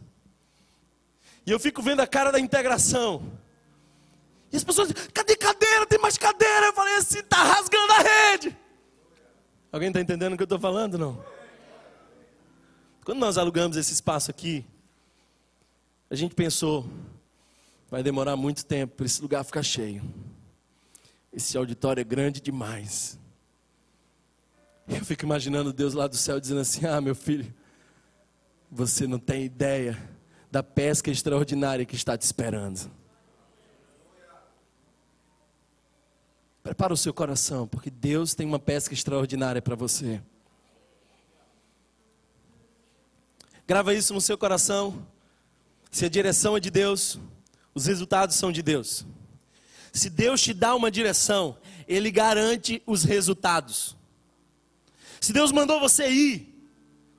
E 1.46 1.52
eu 1.52 1.60
fico 1.60 1.82
vendo 1.82 2.00
a 2.02 2.08
cara 2.08 2.32
da 2.32 2.40
integração. 2.40 3.32
E 4.52 4.58
as 4.58 4.64
pessoas 4.64 4.90
dizem, 4.90 5.10
cadê 5.12 5.36
cadeira? 5.36 5.86
Tem 5.86 6.00
mais 6.00 6.18
cadeira. 6.18 6.68
Eu 6.68 6.74
falei 6.74 6.96
assim, 6.96 7.20
está 7.20 7.44
rasgando 7.44 7.94
a 7.94 8.00
rede. 8.00 8.58
Alguém 9.72 9.90
está 9.90 10.00
entendendo 10.00 10.34
o 10.34 10.38
que 10.38 10.44
eu 10.44 10.46
estou 10.46 10.60
falando? 10.60 10.98
Não? 10.98 11.24
Quando 13.06 13.20
nós 13.20 13.38
alugamos 13.38 13.76
esse 13.76 13.92
espaço 13.92 14.32
aqui, 14.32 14.66
a 16.10 16.16
gente 16.16 16.34
pensou, 16.34 16.88
vai 17.90 18.02
demorar 18.02 18.38
muito 18.38 18.66
tempo 18.66 18.96
para 18.96 19.06
esse 19.06 19.22
lugar 19.22 19.44
ficar 19.44 19.64
cheio. 19.64 20.02
Esse 21.32 21.58
auditório 21.58 22.00
é 22.00 22.04
grande 22.04 22.40
demais. 22.40 23.20
Eu 24.88 25.04
fico 25.04 25.26
imaginando 25.26 25.74
Deus 25.74 25.94
lá 25.94 26.08
do 26.08 26.16
céu 26.16 26.40
dizendo 26.40 26.62
assim: 26.62 26.86
Ah, 26.86 27.02
meu 27.02 27.16
filho, 27.16 27.54
você 28.72 29.06
não 29.06 29.20
tem 29.20 29.44
ideia 29.44 29.98
da 30.50 30.64
pesca 30.64 31.12
extraordinária 31.12 31.86
que 31.86 31.96
está 31.96 32.18
te 32.18 32.22
esperando. 32.22 32.90
Prepara 36.62 36.94
o 36.94 36.98
seu 36.98 37.14
coração, 37.14 37.68
porque 37.68 37.90
Deus 37.90 38.34
tem 38.34 38.48
uma 38.48 38.60
pesca 38.60 38.94
extraordinária 38.94 39.62
para 39.62 39.76
você. 39.76 40.22
Grava 43.68 43.94
isso 43.94 44.14
no 44.14 44.22
seu 44.22 44.38
coração. 44.38 45.08
Se 45.90 46.06
a 46.06 46.10
direção 46.10 46.58
é 46.58 46.60
de 46.60 46.70
Deus, 46.70 47.20
os 47.74 47.86
resultados 47.86 48.36
são 48.36 48.52
de 48.52 48.62
Deus. 48.62 49.06
Se 49.92 50.10
Deus 50.10 50.42
te 50.42 50.54
dá 50.54 50.76
uma 50.76 50.92
direção, 50.92 51.58
Ele 51.88 52.12
garante 52.12 52.82
os 52.86 53.04
resultados. 53.04 53.96
Se 55.22 55.32
Deus 55.32 55.52
mandou 55.52 55.80
você 55.80 56.10
ir, 56.10 56.68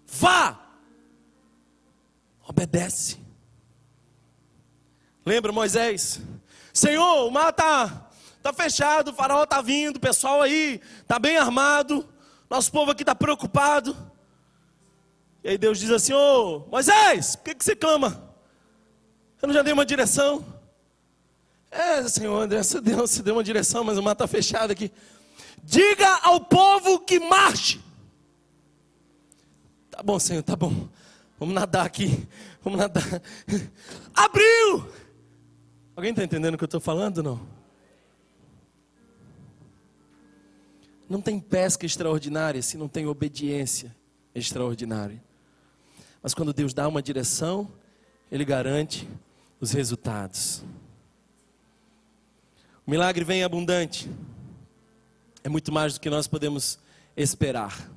vá, 0.06 0.60
obedece. 2.46 3.18
Lembra 5.24 5.52
Moisés? 5.52 6.20
Senhor, 6.72 7.26
o 7.26 7.30
mar 7.30 7.50
está 7.50 8.10
tá 8.42 8.52
fechado, 8.52 9.12
o 9.12 9.14
faraó 9.14 9.44
está 9.44 9.62
vindo, 9.62 9.96
o 9.96 10.00
pessoal 10.00 10.42
aí 10.42 10.80
está 11.00 11.18
bem 11.18 11.38
armado, 11.38 12.06
nosso 12.50 12.70
povo 12.70 12.90
aqui 12.90 13.02
está 13.02 13.14
preocupado. 13.14 13.96
E 15.44 15.50
aí 15.50 15.58
Deus 15.58 15.78
diz 15.78 15.90
assim: 15.90 16.14
Ô 16.14 16.16
oh, 16.66 16.70
Moisés, 16.70 17.36
por 17.36 17.44
que, 17.44 17.54
que 17.54 17.64
você 17.64 17.76
clama? 17.76 18.34
Eu 19.42 19.46
não 19.46 19.54
já 19.54 19.60
dei 19.60 19.74
uma 19.74 19.84
direção? 19.84 20.42
É, 21.70 22.02
Senhor, 22.08 22.40
André, 22.40 22.62
você 22.62 22.80
deu, 22.80 23.04
deu 23.22 23.34
uma 23.34 23.44
direção, 23.44 23.84
mas 23.84 23.98
o 23.98 24.02
mar 24.02 24.12
está 24.12 24.26
fechado 24.26 24.70
aqui. 24.70 24.90
Diga 25.62 26.08
ao 26.22 26.40
povo 26.40 27.00
que 27.00 27.20
marche. 27.20 27.78
Tá 29.90 30.02
bom, 30.02 30.18
Senhor, 30.18 30.42
tá 30.42 30.56
bom. 30.56 30.88
Vamos 31.38 31.54
nadar 31.54 31.84
aqui. 31.84 32.26
Vamos 32.62 32.78
nadar. 32.78 33.04
Abriu! 34.14 34.88
Alguém 35.94 36.10
está 36.10 36.24
entendendo 36.24 36.54
o 36.54 36.58
que 36.58 36.64
eu 36.64 36.66
estou 36.66 36.80
falando? 36.80 37.22
Não? 37.22 37.40
Não 41.08 41.20
tem 41.20 41.38
pesca 41.38 41.84
extraordinária 41.84 42.62
se 42.62 42.78
não 42.78 42.88
tem 42.88 43.06
obediência 43.06 43.94
extraordinária. 44.34 45.22
Mas 46.24 46.32
quando 46.32 46.54
Deus 46.54 46.72
dá 46.72 46.88
uma 46.88 47.02
direção, 47.02 47.70
Ele 48.32 48.46
garante 48.46 49.06
os 49.60 49.72
resultados. 49.72 50.64
O 52.86 52.90
milagre 52.90 53.22
vem 53.26 53.44
abundante. 53.44 54.10
É 55.42 55.50
muito 55.50 55.70
mais 55.70 55.92
do 55.92 56.00
que 56.00 56.08
nós 56.08 56.26
podemos 56.26 56.78
esperar. 57.14 57.90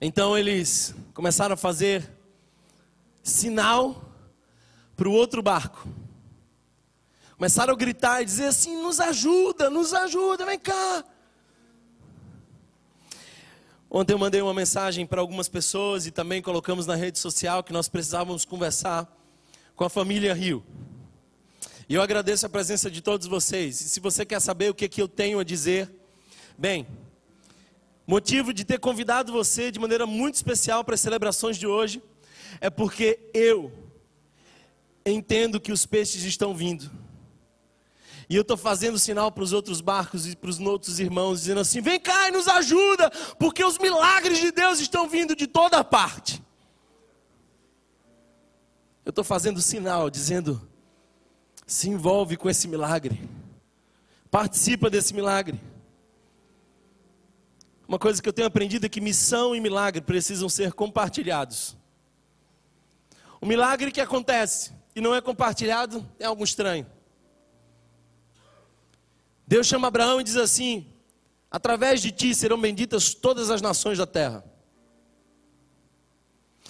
Então 0.00 0.36
eles 0.36 0.92
começaram 1.14 1.54
a 1.54 1.56
fazer 1.56 2.10
sinal 3.22 4.04
para 4.96 5.08
o 5.08 5.12
outro 5.12 5.44
barco. 5.44 5.86
Começaram 7.36 7.72
a 7.72 7.76
gritar 7.76 8.20
e 8.20 8.24
dizer 8.24 8.46
assim: 8.46 8.82
nos 8.82 8.98
ajuda, 8.98 9.70
nos 9.70 9.94
ajuda, 9.94 10.44
vem 10.44 10.58
cá. 10.58 11.04
Ontem 13.94 14.14
eu 14.14 14.18
mandei 14.18 14.40
uma 14.40 14.54
mensagem 14.54 15.04
para 15.04 15.20
algumas 15.20 15.50
pessoas 15.50 16.06
e 16.06 16.10
também 16.10 16.40
colocamos 16.40 16.86
na 16.86 16.94
rede 16.94 17.18
social 17.18 17.62
que 17.62 17.74
nós 17.74 17.90
precisávamos 17.90 18.42
conversar 18.42 19.06
com 19.76 19.84
a 19.84 19.90
família 19.90 20.32
Rio. 20.32 20.64
E 21.86 21.92
eu 21.92 22.00
agradeço 22.00 22.46
a 22.46 22.48
presença 22.48 22.90
de 22.90 23.02
todos 23.02 23.26
vocês. 23.26 23.82
E 23.82 23.90
se 23.90 24.00
você 24.00 24.24
quer 24.24 24.40
saber 24.40 24.70
o 24.70 24.74
que, 24.74 24.88
que 24.88 25.02
eu 25.02 25.06
tenho 25.06 25.38
a 25.38 25.44
dizer, 25.44 25.94
bem, 26.56 26.86
motivo 28.06 28.54
de 28.54 28.64
ter 28.64 28.80
convidado 28.80 29.30
você 29.30 29.70
de 29.70 29.78
maneira 29.78 30.06
muito 30.06 30.36
especial 30.36 30.82
para 30.82 30.94
as 30.94 31.00
celebrações 31.02 31.58
de 31.58 31.66
hoje 31.66 32.02
é 32.62 32.70
porque 32.70 33.20
eu 33.34 33.70
entendo 35.04 35.60
que 35.60 35.70
os 35.70 35.84
peixes 35.84 36.24
estão 36.24 36.54
vindo. 36.54 36.90
E 38.32 38.34
eu 38.34 38.40
estou 38.40 38.56
fazendo 38.56 38.98
sinal 38.98 39.30
para 39.30 39.44
os 39.44 39.52
outros 39.52 39.82
barcos 39.82 40.26
e 40.26 40.34
para 40.34 40.48
os 40.48 40.58
outros 40.58 40.98
irmãos, 40.98 41.40
dizendo 41.40 41.60
assim: 41.60 41.82
vem 41.82 42.00
cá 42.00 42.28
e 42.28 42.30
nos 42.30 42.48
ajuda, 42.48 43.10
porque 43.38 43.62
os 43.62 43.76
milagres 43.76 44.38
de 44.38 44.50
Deus 44.50 44.80
estão 44.80 45.06
vindo 45.06 45.36
de 45.36 45.46
toda 45.46 45.84
parte. 45.84 46.42
Eu 49.04 49.10
estou 49.10 49.22
fazendo 49.22 49.60
sinal, 49.60 50.08
dizendo: 50.08 50.66
se 51.66 51.90
envolve 51.90 52.38
com 52.38 52.48
esse 52.48 52.66
milagre, 52.66 53.20
participa 54.30 54.88
desse 54.88 55.12
milagre. 55.12 55.60
Uma 57.86 57.98
coisa 57.98 58.22
que 58.22 58.30
eu 58.30 58.32
tenho 58.32 58.48
aprendido 58.48 58.86
é 58.86 58.88
que 58.88 58.98
missão 58.98 59.54
e 59.54 59.60
milagre 59.60 60.00
precisam 60.00 60.48
ser 60.48 60.72
compartilhados. 60.72 61.76
O 63.42 63.44
milagre 63.44 63.92
que 63.92 64.00
acontece 64.00 64.72
e 64.96 65.02
não 65.02 65.14
é 65.14 65.20
compartilhado 65.20 66.02
é 66.18 66.24
algo 66.24 66.42
estranho. 66.42 66.86
Deus 69.52 69.66
chama 69.66 69.88
Abraão 69.88 70.18
e 70.18 70.24
diz 70.24 70.38
assim: 70.38 70.86
através 71.50 72.00
de 72.00 72.10
ti 72.10 72.34
serão 72.34 72.58
benditas 72.58 73.12
todas 73.12 73.50
as 73.50 73.60
nações 73.60 73.98
da 73.98 74.06
terra. 74.06 74.42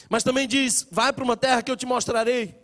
Mas 0.09 0.25
também 0.25 0.49
diz: 0.49 0.89
vai 0.91 1.13
para 1.13 1.23
uma 1.23 1.37
terra 1.37 1.63
que 1.63 1.71
eu 1.71 1.77
te 1.77 1.87
mostrarei. 1.87 2.61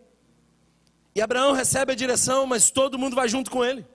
E 1.14 1.20
Abraão 1.20 1.52
recebe 1.52 1.92
a 1.92 1.94
direção, 1.94 2.46
mas 2.46 2.68
todo 2.68 2.98
mundo 2.98 3.14
vai 3.14 3.28
junto 3.28 3.48
com 3.48 3.64
ele. 3.64 3.87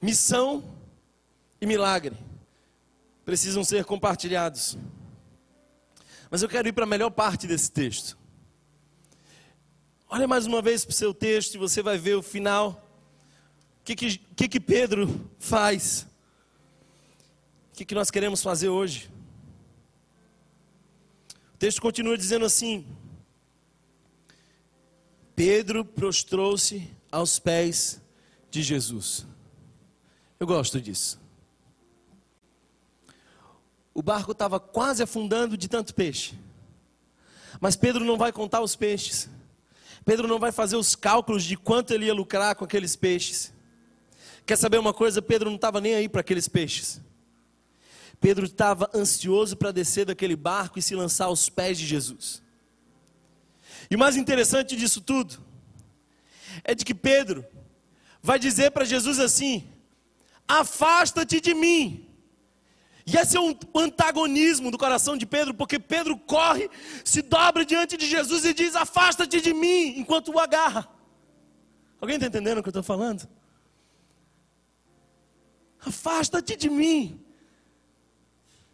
Missão 0.00 0.64
e 1.60 1.64
milagre 1.64 2.16
precisam 3.24 3.62
ser 3.62 3.84
compartilhados. 3.84 4.76
Mas 6.28 6.42
eu 6.42 6.48
quero 6.48 6.66
ir 6.66 6.72
para 6.72 6.82
a 6.82 6.88
melhor 6.88 7.10
parte 7.10 7.46
desse 7.46 7.70
texto. 7.70 8.18
Olha 10.08 10.26
mais 10.26 10.44
uma 10.44 10.60
vez 10.60 10.84
para 10.84 10.90
o 10.90 10.96
seu 10.96 11.14
texto 11.14 11.54
e 11.54 11.58
você 11.58 11.84
vai 11.84 11.98
ver 11.98 12.16
o 12.16 12.22
final. 12.22 12.81
O 13.82 13.84
que, 13.84 13.96
que, 13.96 14.18
que, 14.18 14.48
que 14.48 14.60
Pedro 14.60 15.28
faz? 15.40 16.06
O 17.72 17.76
que, 17.76 17.84
que 17.84 17.96
nós 17.96 18.12
queremos 18.12 18.40
fazer 18.40 18.68
hoje? 18.68 19.10
O 21.54 21.58
texto 21.58 21.82
continua 21.82 22.16
dizendo 22.16 22.44
assim: 22.44 22.86
Pedro 25.34 25.84
prostrou-se 25.84 26.88
aos 27.10 27.40
pés 27.40 28.00
de 28.52 28.62
Jesus. 28.62 29.26
Eu 30.38 30.46
gosto 30.46 30.80
disso. 30.80 31.20
O 33.92 34.00
barco 34.00 34.30
estava 34.30 34.60
quase 34.60 35.02
afundando 35.02 35.56
de 35.56 35.68
tanto 35.68 35.92
peixe. 35.92 36.38
Mas 37.60 37.74
Pedro 37.74 38.04
não 38.04 38.16
vai 38.16 38.30
contar 38.30 38.60
os 38.60 38.76
peixes. 38.76 39.28
Pedro 40.04 40.28
não 40.28 40.38
vai 40.38 40.52
fazer 40.52 40.76
os 40.76 40.94
cálculos 40.94 41.42
de 41.42 41.56
quanto 41.56 41.92
ele 41.92 42.06
ia 42.06 42.14
lucrar 42.14 42.54
com 42.54 42.64
aqueles 42.64 42.94
peixes. 42.94 43.52
Quer 44.46 44.56
saber 44.56 44.78
uma 44.78 44.92
coisa? 44.92 45.22
Pedro 45.22 45.48
não 45.48 45.56
estava 45.56 45.80
nem 45.80 45.94
aí 45.94 46.08
para 46.08 46.20
aqueles 46.20 46.48
peixes. 46.48 47.00
Pedro 48.20 48.46
estava 48.46 48.90
ansioso 48.94 49.56
para 49.56 49.72
descer 49.72 50.04
daquele 50.06 50.36
barco 50.36 50.78
e 50.78 50.82
se 50.82 50.94
lançar 50.94 51.26
aos 51.26 51.48
pés 51.48 51.78
de 51.78 51.86
Jesus. 51.86 52.42
E 53.90 53.96
o 53.96 53.98
mais 53.98 54.16
interessante 54.16 54.76
disso 54.76 55.00
tudo 55.00 55.38
é 56.62 56.74
de 56.74 56.84
que 56.84 56.94
Pedro 56.94 57.44
vai 58.22 58.38
dizer 58.38 58.70
para 58.70 58.84
Jesus 58.84 59.18
assim: 59.18 59.68
Afasta-te 60.46 61.40
de 61.40 61.52
mim, 61.52 62.06
e 63.06 63.16
esse 63.16 63.36
é 63.36 63.40
um 63.40 63.56
antagonismo 63.74 64.70
do 64.70 64.78
coração 64.78 65.16
de 65.16 65.26
Pedro, 65.26 65.52
porque 65.52 65.78
Pedro 65.78 66.16
corre, 66.16 66.70
se 67.04 67.20
dobra 67.22 67.64
diante 67.64 67.96
de 67.96 68.06
Jesus 68.06 68.44
e 68.44 68.54
diz: 68.54 68.76
Afasta-te 68.76 69.40
de 69.40 69.52
mim, 69.52 69.98
enquanto 69.98 70.32
o 70.32 70.38
agarra. 70.38 70.88
Alguém 72.00 72.16
está 72.16 72.26
entendendo 72.26 72.58
o 72.58 72.62
que 72.62 72.68
eu 72.68 72.70
estou 72.70 72.82
falando? 72.82 73.28
Afasta-te 75.84 76.56
de 76.56 76.70
mim, 76.70 77.20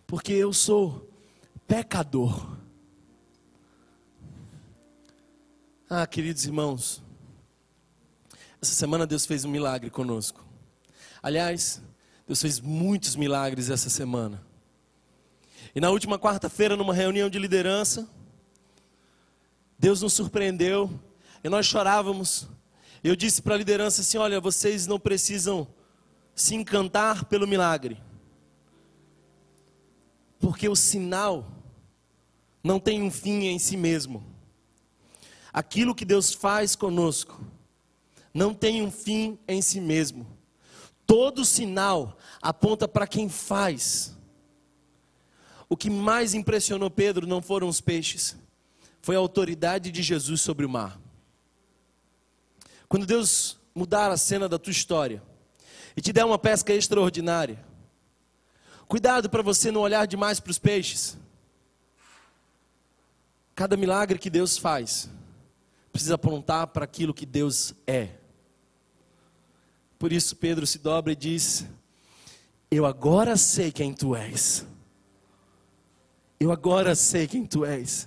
porque 0.07 0.33
eu 0.33 0.53
sou 0.53 1.11
pecador. 1.67 2.57
Ah, 5.89 6.07
queridos 6.07 6.45
irmãos, 6.45 7.03
essa 8.61 8.75
semana 8.75 9.07
Deus 9.07 9.25
fez 9.25 9.45
um 9.45 9.51
milagre 9.51 9.89
conosco. 9.89 10.45
Aliás, 11.23 11.81
Deus 12.27 12.43
fez 12.43 12.61
muitos 12.61 13.17
milagres 13.17 13.71
essa 13.71 13.89
semana. 13.89 14.45
E 15.75 15.81
na 15.81 15.89
última 15.91 16.19
quarta-feira, 16.19 16.77
numa 16.77 16.93
reunião 16.93 17.31
de 17.31 17.39
liderança, 17.39 18.07
Deus 19.79 20.03
nos 20.03 20.13
surpreendeu 20.13 20.91
e 21.43 21.49
nós 21.49 21.65
chorávamos. 21.65 22.47
Eu 23.03 23.17
disse 23.17 23.41
para 23.41 23.55
a 23.55 23.59
liderança 23.59 24.03
assim: 24.03 24.19
olha, 24.19 24.41
vocês 24.41 24.87
não 24.87 24.99
precisam 24.99 25.67
se 26.39 26.55
encantar 26.55 27.25
pelo 27.25 27.49
milagre, 27.49 28.01
porque 30.39 30.69
o 30.69 30.77
sinal 30.77 31.51
não 32.63 32.79
tem 32.79 33.03
um 33.03 33.11
fim 33.11 33.47
em 33.47 33.59
si 33.59 33.77
mesmo. 33.77 34.25
Aquilo 35.53 35.97
que 35.97 36.05
Deus 36.05 36.33
faz 36.33 36.77
conosco 36.77 37.45
não 38.33 38.55
tem 38.55 38.83
um 38.83 38.91
fim 38.91 39.37
em 39.49 39.61
si 39.61 39.81
mesmo. 39.81 40.27
Todo 41.05 41.45
sinal 41.45 42.17
aponta 42.41 42.87
para 42.87 43.07
quem 43.07 43.29
faz. 43.29 44.17
O 45.69 45.77
que 45.77 45.91
mais 45.91 46.35
impressionou 46.35 46.89
Pedro 46.89 47.27
não 47.27 47.43
foram 47.43 47.67
os 47.67 47.81
peixes, 47.81 48.37
foi 49.03 49.17
a 49.17 49.19
autoridade 49.19 49.91
de 49.91 50.03
Jesus 50.05 50.41
sobre 50.41 50.65
o 50.65 50.69
mar. 50.69 51.01
Quando 52.89 53.07
Deus 53.07 53.59
mudar 53.75 54.13
a 54.13 54.17
cena 54.17 54.49
da 54.49 54.57
tua 54.57 54.71
história 54.71 55.21
e 55.99 56.01
te 56.01 56.13
der 56.13 56.25
uma 56.25 56.39
pesca 56.39 56.73
extraordinária, 56.73 57.59
cuidado 58.87 59.29
para 59.29 59.43
você 59.43 59.73
não 59.73 59.81
olhar 59.81 60.07
demais 60.07 60.39
para 60.39 60.53
os 60.53 60.59
peixes. 60.59 61.19
Cada 63.53 63.77
milagre 63.77 64.17
que 64.17 64.31
Deus 64.31 64.57
faz 64.57 65.11
precisa 65.91 66.15
apontar 66.15 66.69
para 66.69 66.85
aquilo 66.85 67.13
que 67.13 67.27
Deus 67.27 67.75
é. 67.85 68.11
Por 69.99 70.13
isso 70.13 70.37
Pedro 70.37 70.65
se 70.69 70.79
dobra 70.79 71.15
e 71.15 71.17
diz: 71.17 71.67
Eu 72.71 72.87
agora 72.87 73.37
sei 73.37 73.73
quem 73.73 73.93
tu 73.93 74.15
és. 74.15 74.65
Eu 76.39 76.53
agora 76.53 76.95
sei 76.95 77.27
quem 77.27 77.45
tu 77.45 77.65
és. 77.65 78.07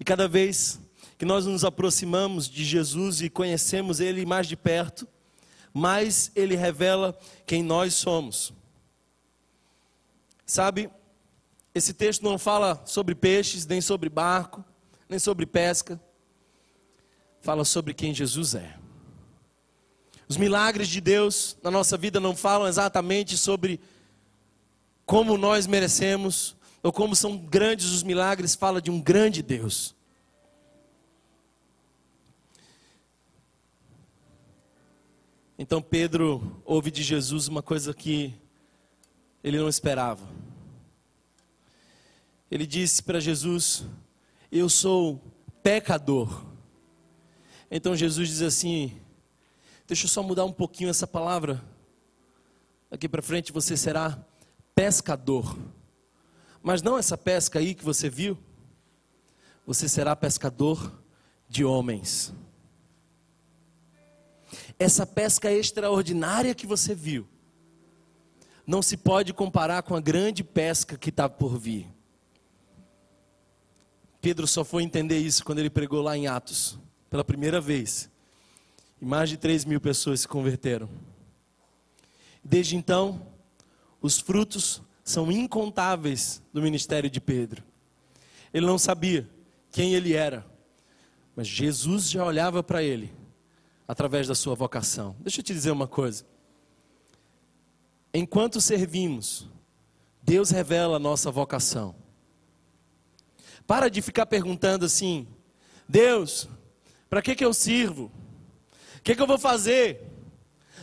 E 0.00 0.04
cada 0.04 0.26
vez 0.26 0.80
que 1.18 1.26
nós 1.26 1.44
nos 1.44 1.66
aproximamos 1.66 2.48
de 2.48 2.64
Jesus 2.64 3.20
e 3.20 3.28
conhecemos 3.28 4.00
Ele 4.00 4.24
mais 4.24 4.46
de 4.46 4.56
perto, 4.56 5.06
mais 5.76 6.30
Ele 6.34 6.56
revela 6.56 7.18
quem 7.44 7.62
nós 7.62 7.92
somos. 7.92 8.52
Sabe, 10.46 10.88
esse 11.74 11.92
texto 11.92 12.22
não 12.22 12.38
fala 12.38 12.82
sobre 12.86 13.14
peixes, 13.14 13.66
nem 13.66 13.82
sobre 13.82 14.08
barco, 14.08 14.64
nem 15.06 15.18
sobre 15.18 15.44
pesca. 15.44 16.00
Fala 17.40 17.64
sobre 17.64 17.92
quem 17.92 18.14
Jesus 18.14 18.54
é. 18.54 18.78
Os 20.28 20.36
milagres 20.36 20.88
de 20.88 21.00
Deus 21.00 21.58
na 21.62 21.70
nossa 21.70 21.98
vida 21.98 22.18
não 22.18 22.34
falam 22.34 22.66
exatamente 22.66 23.36
sobre 23.36 23.78
como 25.04 25.36
nós 25.36 25.66
merecemos 25.66 26.56
ou 26.82 26.92
como 26.92 27.14
são 27.14 27.36
grandes 27.36 27.90
os 27.90 28.02
milagres, 28.02 28.54
fala 28.54 28.80
de 28.80 28.90
um 28.90 29.00
grande 29.00 29.42
Deus. 29.42 29.95
Então 35.58 35.80
Pedro 35.80 36.60
ouve 36.66 36.90
de 36.90 37.02
Jesus 37.02 37.48
uma 37.48 37.62
coisa 37.62 37.94
que 37.94 38.34
ele 39.42 39.58
não 39.58 39.68
esperava. 39.68 40.26
Ele 42.50 42.66
disse 42.66 43.02
para 43.02 43.20
Jesus: 43.20 43.84
Eu 44.52 44.68
sou 44.68 45.20
pecador. 45.62 46.44
Então 47.70 47.96
Jesus 47.96 48.28
diz 48.28 48.42
assim: 48.42 49.00
Deixa 49.86 50.04
eu 50.04 50.10
só 50.10 50.22
mudar 50.22 50.44
um 50.44 50.52
pouquinho 50.52 50.90
essa 50.90 51.06
palavra. 51.06 51.64
Aqui 52.90 53.08
para 53.08 53.22
frente 53.22 53.50
você 53.50 53.78
será 53.78 54.18
pescador. 54.74 55.56
Mas 56.62 56.82
não 56.82 56.98
essa 56.98 57.16
pesca 57.16 57.60
aí 57.60 57.74
que 57.74 57.84
você 57.84 58.10
viu. 58.10 58.36
Você 59.66 59.88
será 59.88 60.14
pescador 60.14 60.92
de 61.48 61.64
homens. 61.64 62.34
Essa 64.78 65.06
pesca 65.06 65.50
extraordinária 65.50 66.54
que 66.54 66.66
você 66.66 66.94
viu 66.94 67.26
não 68.66 68.82
se 68.82 68.96
pode 68.96 69.32
comparar 69.32 69.82
com 69.82 69.94
a 69.94 70.00
grande 70.00 70.42
pesca 70.42 70.98
que 70.98 71.10
está 71.10 71.28
por 71.28 71.56
vir. 71.56 71.86
Pedro 74.20 74.46
só 74.46 74.64
foi 74.64 74.82
entender 74.82 75.18
isso 75.18 75.44
quando 75.44 75.60
ele 75.60 75.70
pregou 75.70 76.02
lá 76.02 76.16
em 76.16 76.26
Atos, 76.26 76.78
pela 77.08 77.24
primeira 77.24 77.60
vez. 77.60 78.10
E 79.00 79.04
mais 79.04 79.30
de 79.30 79.36
3 79.36 79.64
mil 79.64 79.80
pessoas 79.80 80.20
se 80.20 80.28
converteram. 80.28 80.88
Desde 82.42 82.76
então, 82.76 83.24
os 84.00 84.18
frutos 84.18 84.82
são 85.04 85.30
incontáveis 85.30 86.42
do 86.52 86.60
ministério 86.60 87.08
de 87.08 87.20
Pedro. 87.20 87.62
Ele 88.52 88.66
não 88.66 88.78
sabia 88.78 89.28
quem 89.70 89.94
ele 89.94 90.12
era, 90.12 90.44
mas 91.36 91.46
Jesus 91.46 92.10
já 92.10 92.24
olhava 92.24 92.62
para 92.62 92.82
ele 92.82 93.12
através 93.86 94.26
da 94.26 94.34
sua 94.34 94.54
vocação. 94.54 95.16
Deixa 95.20 95.40
eu 95.40 95.44
te 95.44 95.52
dizer 95.52 95.70
uma 95.70 95.86
coisa. 95.86 96.24
Enquanto 98.12 98.60
servimos, 98.60 99.48
Deus 100.22 100.50
revela 100.50 100.96
a 100.96 101.00
nossa 101.00 101.30
vocação. 101.30 101.94
Para 103.66 103.88
de 103.88 104.00
ficar 104.00 104.26
perguntando 104.26 104.84
assim: 104.84 105.26
Deus, 105.88 106.48
para 107.08 107.22
que, 107.22 107.34
que 107.34 107.44
eu 107.44 107.52
sirvo? 107.52 108.10
O 108.98 109.02
que, 109.02 109.14
que 109.14 109.22
eu 109.22 109.26
vou 109.26 109.38
fazer? 109.38 110.02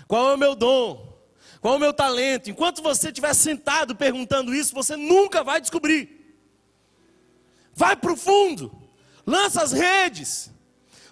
Qual 0.08 0.30
é 0.30 0.34
o 0.36 0.38
meu 0.38 0.56
dom? 0.56 1.12
Qual 1.60 1.74
é 1.74 1.78
o 1.78 1.80
meu 1.80 1.94
talento? 1.94 2.50
Enquanto 2.50 2.84
você 2.84 3.08
estiver 3.08 3.34
sentado 3.34 3.96
perguntando 3.96 4.54
isso, 4.54 4.74
você 4.74 4.96
nunca 4.96 5.44
vai 5.44 5.60
descobrir. 5.60 6.38
Vai 7.74 7.96
para 7.96 8.13
o 8.13 8.18
fundo, 8.18 8.72
lança 9.26 9.63
as 9.63 9.72
redes, 9.72 10.53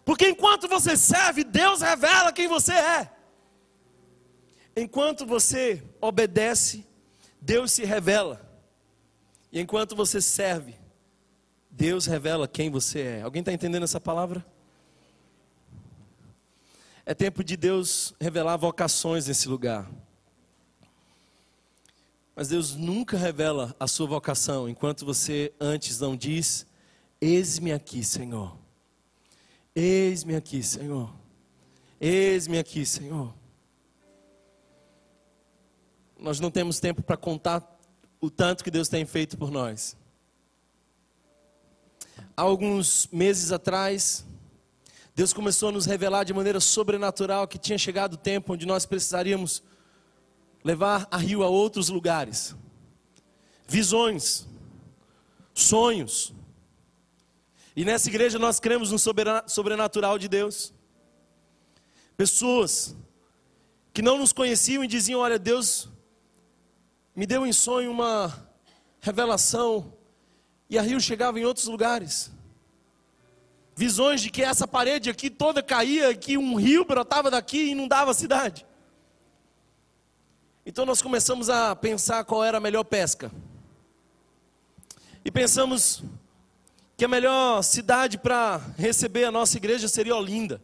porque 0.03 0.27
enquanto 0.29 0.67
você 0.67 0.97
serve, 0.97 1.43
Deus 1.43 1.81
revela 1.81 2.33
quem 2.33 2.47
você 2.47 2.73
é. 2.73 3.11
Enquanto 4.75 5.25
você 5.25 5.83
obedece, 5.99 6.85
Deus 7.39 7.71
se 7.71 7.83
revela. 7.83 8.49
E 9.51 9.59
enquanto 9.59 9.95
você 9.95 10.21
serve, 10.21 10.75
Deus 11.69 12.05
revela 12.05 12.47
quem 12.47 12.69
você 12.69 13.01
é. 13.01 13.21
Alguém 13.21 13.41
está 13.41 13.51
entendendo 13.51 13.83
essa 13.83 13.99
palavra? 13.99 14.45
É 17.05 17.13
tempo 17.13 17.43
de 17.43 17.57
Deus 17.57 18.13
revelar 18.19 18.57
vocações 18.57 19.27
nesse 19.27 19.47
lugar. 19.47 19.89
Mas 22.35 22.47
Deus 22.47 22.75
nunca 22.75 23.17
revela 23.17 23.75
a 23.79 23.87
sua 23.87 24.07
vocação 24.07 24.69
enquanto 24.69 25.05
você 25.05 25.53
antes 25.59 25.99
não 25.99 26.15
diz: 26.15 26.65
Eis-me 27.19 27.73
aqui, 27.73 28.03
Senhor. 28.03 28.60
Eis-me 29.75 30.35
aqui, 30.35 30.61
Senhor. 30.61 31.13
Eis-me 31.99 32.59
aqui, 32.59 32.85
Senhor. 32.85 33.33
Nós 36.19 36.39
não 36.39 36.51
temos 36.51 36.79
tempo 36.79 37.01
para 37.01 37.17
contar 37.17 37.79
o 38.19 38.29
tanto 38.29 38.63
que 38.63 38.71
Deus 38.71 38.89
tem 38.89 39.05
feito 39.05 39.37
por 39.37 39.49
nós. 39.49 39.97
Há 42.35 42.41
alguns 42.41 43.07
meses 43.11 43.51
atrás, 43.51 44.25
Deus 45.15 45.33
começou 45.33 45.69
a 45.69 45.71
nos 45.71 45.85
revelar 45.85 46.23
de 46.23 46.33
maneira 46.33 46.59
sobrenatural 46.59 47.47
que 47.47 47.57
tinha 47.57 47.77
chegado 47.77 48.13
o 48.13 48.17
tempo 48.17 48.53
onde 48.53 48.65
nós 48.65 48.85
precisaríamos 48.85 49.63
levar 50.63 51.07
a 51.09 51.17
Rio 51.17 51.43
a 51.43 51.47
outros 51.47 51.89
lugares. 51.89 52.55
Visões, 53.67 54.47
sonhos. 55.53 56.33
E 57.75 57.85
nessa 57.85 58.09
igreja 58.09 58.37
nós 58.37 58.59
cremos 58.59 58.91
no 58.91 58.99
sobrenatural 59.47 60.19
de 60.19 60.27
Deus. 60.27 60.73
Pessoas 62.17 62.95
que 63.93 64.01
não 64.01 64.17
nos 64.17 64.33
conheciam 64.33 64.83
e 64.83 64.87
diziam: 64.87 65.21
Olha, 65.21 65.39
Deus 65.39 65.89
me 67.15 67.25
deu 67.25 67.45
em 67.45 67.53
sonho 67.53 67.91
uma 67.91 68.49
revelação, 68.99 69.93
e 70.69 70.77
a 70.77 70.81
Rio 70.81 70.99
chegava 70.99 71.39
em 71.39 71.45
outros 71.45 71.67
lugares. 71.67 72.31
Visões 73.75 74.21
de 74.21 74.29
que 74.29 74.43
essa 74.43 74.67
parede 74.67 75.09
aqui 75.09 75.29
toda 75.29 75.63
caía, 75.63 76.13
que 76.13 76.37
um 76.37 76.55
rio 76.55 76.85
brotava 76.85 77.31
daqui 77.31 77.57
e 77.57 77.71
inundava 77.71 78.11
a 78.11 78.13
cidade. 78.13 78.65
Então 80.65 80.85
nós 80.85 81.01
começamos 81.01 81.49
a 81.49 81.75
pensar 81.75 82.23
qual 82.25 82.43
era 82.43 82.57
a 82.57 82.61
melhor 82.61 82.83
pesca. 82.83 83.31
E 85.23 85.31
pensamos 85.31 86.03
que 87.01 87.05
a 87.05 87.07
melhor 87.07 87.63
cidade 87.63 88.15
para 88.19 88.57
receber 88.77 89.23
a 89.23 89.31
nossa 89.31 89.57
igreja 89.57 89.87
seria 89.87 90.15
Olinda. 90.15 90.61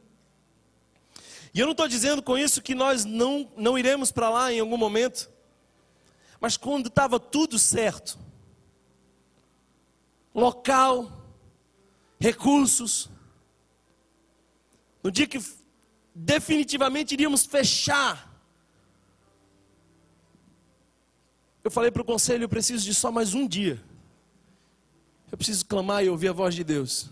E 1.51 1.59
eu 1.59 1.65
não 1.65 1.71
estou 1.71 1.87
dizendo 1.87 2.21
com 2.21 2.37
isso 2.37 2.61
que 2.61 2.75
nós 2.75 3.03
não, 3.03 3.51
não 3.57 3.75
iremos 3.75 4.11
para 4.11 4.29
lá 4.29 4.53
em 4.53 4.59
algum 4.59 4.77
momento. 4.77 5.31
Mas 6.39 6.55
quando 6.55 6.89
estava 6.89 7.19
tudo 7.19 7.57
certo, 7.57 8.19
local, 10.31 11.11
recursos, 12.19 13.09
no 15.01 15.09
dia 15.09 15.25
que 15.25 15.43
definitivamente 16.13 17.15
iríamos 17.15 17.47
fechar, 17.47 18.31
eu 21.63 21.71
falei 21.71 21.89
para 21.89 22.03
o 22.03 22.05
conselho: 22.05 22.43
eu 22.43 22.49
preciso 22.49 22.85
de 22.85 22.93
só 22.93 23.11
mais 23.11 23.33
um 23.33 23.47
dia. 23.47 23.83
Eu 25.37 25.39
preciso 25.39 25.67
clamar 25.67 26.03
e 26.03 26.09
ouvir 26.09 26.29
a 26.29 26.33
voz 26.33 26.55
de 26.55 26.63
Deus. 26.63 27.11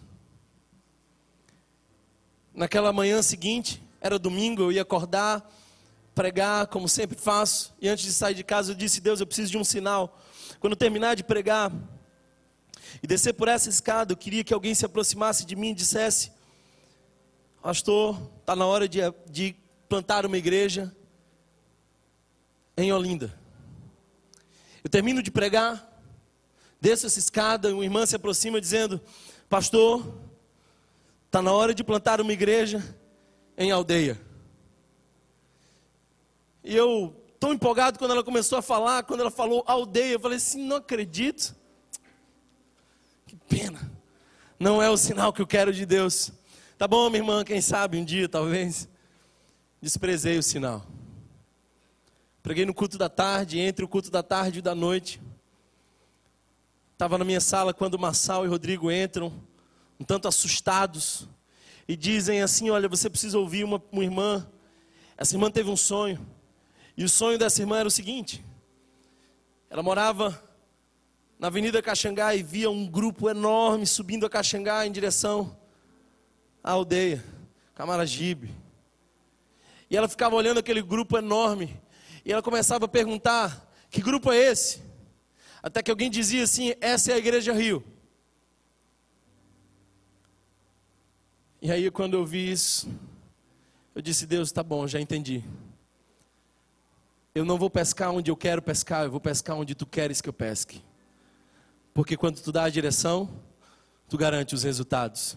Naquela 2.51 2.91
manhã 2.91 3.21
seguinte, 3.21 3.79
era 4.01 4.17
domingo, 4.17 4.63
eu 4.63 4.71
ia 4.71 4.81
acordar 4.81 5.47
pregar, 6.15 6.65
como 6.65 6.89
sempre 6.89 7.15
faço. 7.15 7.75
E 7.79 7.87
antes 7.87 8.03
de 8.03 8.11
sair 8.11 8.33
de 8.33 8.43
casa, 8.43 8.71
eu 8.71 8.75
disse: 8.75 8.99
Deus, 8.99 9.19
eu 9.19 9.27
preciso 9.27 9.51
de 9.51 9.59
um 9.59 9.63
sinal. 9.63 10.19
Quando 10.59 10.75
terminar 10.75 11.15
de 11.15 11.23
pregar 11.23 11.71
e 13.03 13.05
descer 13.05 13.33
por 13.33 13.47
essa 13.47 13.69
escada, 13.69 14.13
eu 14.13 14.17
queria 14.17 14.43
que 14.43 14.55
alguém 14.55 14.73
se 14.73 14.83
aproximasse 14.85 15.45
de 15.45 15.55
mim 15.55 15.69
e 15.69 15.75
dissesse: 15.75 16.31
Pastor, 17.61 18.19
está 18.39 18.55
na 18.55 18.65
hora 18.65 18.89
de, 18.89 19.01
de 19.29 19.55
plantar 19.87 20.25
uma 20.25 20.37
igreja 20.37 20.91
em 22.75 22.91
Olinda. 22.91 23.37
Eu 24.83 24.89
termino 24.89 25.21
de 25.21 25.29
pregar, 25.29 25.94
desço 26.85 27.07
essa 27.07 27.17
escada, 27.17 27.73
uma 27.73 27.83
irmã 27.83 28.05
se 28.05 28.15
aproxima 28.15 28.61
dizendo: 28.61 29.01
Pastor, 29.49 30.21
está 31.25 31.41
na 31.41 31.51
hora 31.51 31.73
de 31.73 31.83
plantar 31.83 32.21
uma 32.21 32.31
igreja 32.31 32.95
em 33.57 33.71
aldeia. 33.71 34.21
E 36.63 36.75
eu, 36.75 37.15
tão 37.39 37.53
empolgado 37.53 37.97
quando 37.97 38.11
ela 38.11 38.23
começou 38.23 38.59
a 38.59 38.61
falar, 38.61 39.01
quando 39.01 39.21
ela 39.21 39.31
falou 39.31 39.63
aldeia, 39.65 40.13
eu 40.13 40.19
falei 40.19 40.37
assim: 40.37 40.63
não 40.63 40.75
acredito. 40.75 41.55
Que 43.25 43.35
pena. 43.35 43.91
Não 44.59 44.79
é 44.79 44.87
o 44.87 44.95
sinal 44.95 45.33
que 45.33 45.41
eu 45.41 45.47
quero 45.47 45.73
de 45.73 45.87
Deus. 45.87 46.31
Tá 46.77 46.87
bom, 46.87 47.09
minha 47.09 47.23
irmã, 47.23 47.43
quem 47.43 47.61
sabe 47.61 47.97
um 47.97 48.05
dia, 48.05 48.29
talvez. 48.29 48.87
Desprezei 49.81 50.37
o 50.37 50.43
sinal. 50.43 50.85
Preguei 52.43 52.63
no 52.63 52.75
culto 52.75 52.95
da 52.95 53.09
tarde, 53.09 53.57
entre 53.57 53.83
o 53.83 53.87
culto 53.87 54.11
da 54.11 54.21
tarde 54.21 54.59
e 54.59 54.61
da 54.61 54.75
noite. 54.75 55.19
Estava 56.95 57.17
na 57.17 57.25
minha 57.25 57.41
sala 57.41 57.73
quando 57.73 57.99
Marçal 57.99 58.45
e 58.45 58.47
Rodrigo 58.47 58.89
entram, 58.89 59.33
um 59.99 60.05
tanto 60.05 60.29
assustados, 60.29 61.27
e 61.85 61.93
dizem 61.93 62.41
assim: 62.41 62.69
Olha, 62.69 62.87
você 62.87 63.09
precisa 63.09 63.37
ouvir 63.37 63.65
uma, 63.65 63.83
uma 63.91 64.01
irmã. 64.01 64.47
Essa 65.17 65.35
irmã 65.35 65.51
teve 65.51 65.69
um 65.69 65.75
sonho. 65.75 66.25
E 66.95 67.03
o 67.03 67.09
sonho 67.09 67.37
dessa 67.37 67.61
irmã 67.61 67.79
era 67.79 67.87
o 67.89 67.91
seguinte: 67.91 68.41
ela 69.69 69.83
morava 69.83 70.41
na 71.37 71.47
Avenida 71.47 71.81
Caxangá 71.81 72.33
e 72.33 72.41
via 72.41 72.71
um 72.71 72.87
grupo 72.87 73.29
enorme 73.29 73.85
subindo 73.85 74.25
a 74.25 74.29
Caxangá 74.29 74.87
em 74.87 74.91
direção 74.93 75.53
à 76.63 76.71
aldeia, 76.71 77.21
Camaragibe. 77.73 78.55
E 79.89 79.97
ela 79.97 80.07
ficava 80.07 80.33
olhando 80.33 80.59
aquele 80.59 80.81
grupo 80.81 81.17
enorme 81.17 81.77
e 82.23 82.31
ela 82.31 82.41
começava 82.41 82.85
a 82.85 82.87
perguntar: 82.87 83.69
que 83.91 83.99
grupo 83.99 84.31
é 84.31 84.37
esse? 84.37 84.84
Até 85.65 85.81
que 85.81 85.89
alguém 85.89 86.11
dizia 86.11 86.43
assim: 86.43 86.75
essa 86.79 87.11
é 87.11 87.15
a 87.15 87.17
Igreja 87.17 87.51
Rio. 87.51 87.83
E 91.59 91.71
aí, 91.71 91.89
quando 91.89 92.13
eu 92.13 92.23
vi 92.23 92.51
isso, 92.51 92.87
eu 93.95 93.99
disse: 93.99 94.27
Deus, 94.27 94.51
tá 94.51 94.61
bom, 94.61 94.85
já 94.85 95.01
entendi. 95.01 95.43
Eu 97.33 97.43
não 97.43 97.57
vou 97.57 97.67
pescar 97.67 98.11
onde 98.11 98.29
eu 98.29 98.37
quero 98.37 98.61
pescar, 98.61 99.05
eu 99.05 99.11
vou 99.11 99.19
pescar 99.19 99.57
onde 99.57 99.73
tu 99.73 99.87
queres 99.87 100.21
que 100.21 100.29
eu 100.29 100.33
pesque. 100.33 100.83
Porque 101.95 102.15
quando 102.15 102.39
tu 102.39 102.51
dá 102.51 102.65
a 102.65 102.69
direção, 102.69 103.27
tu 104.07 104.19
garante 104.19 104.53
os 104.53 104.61
resultados. 104.61 105.35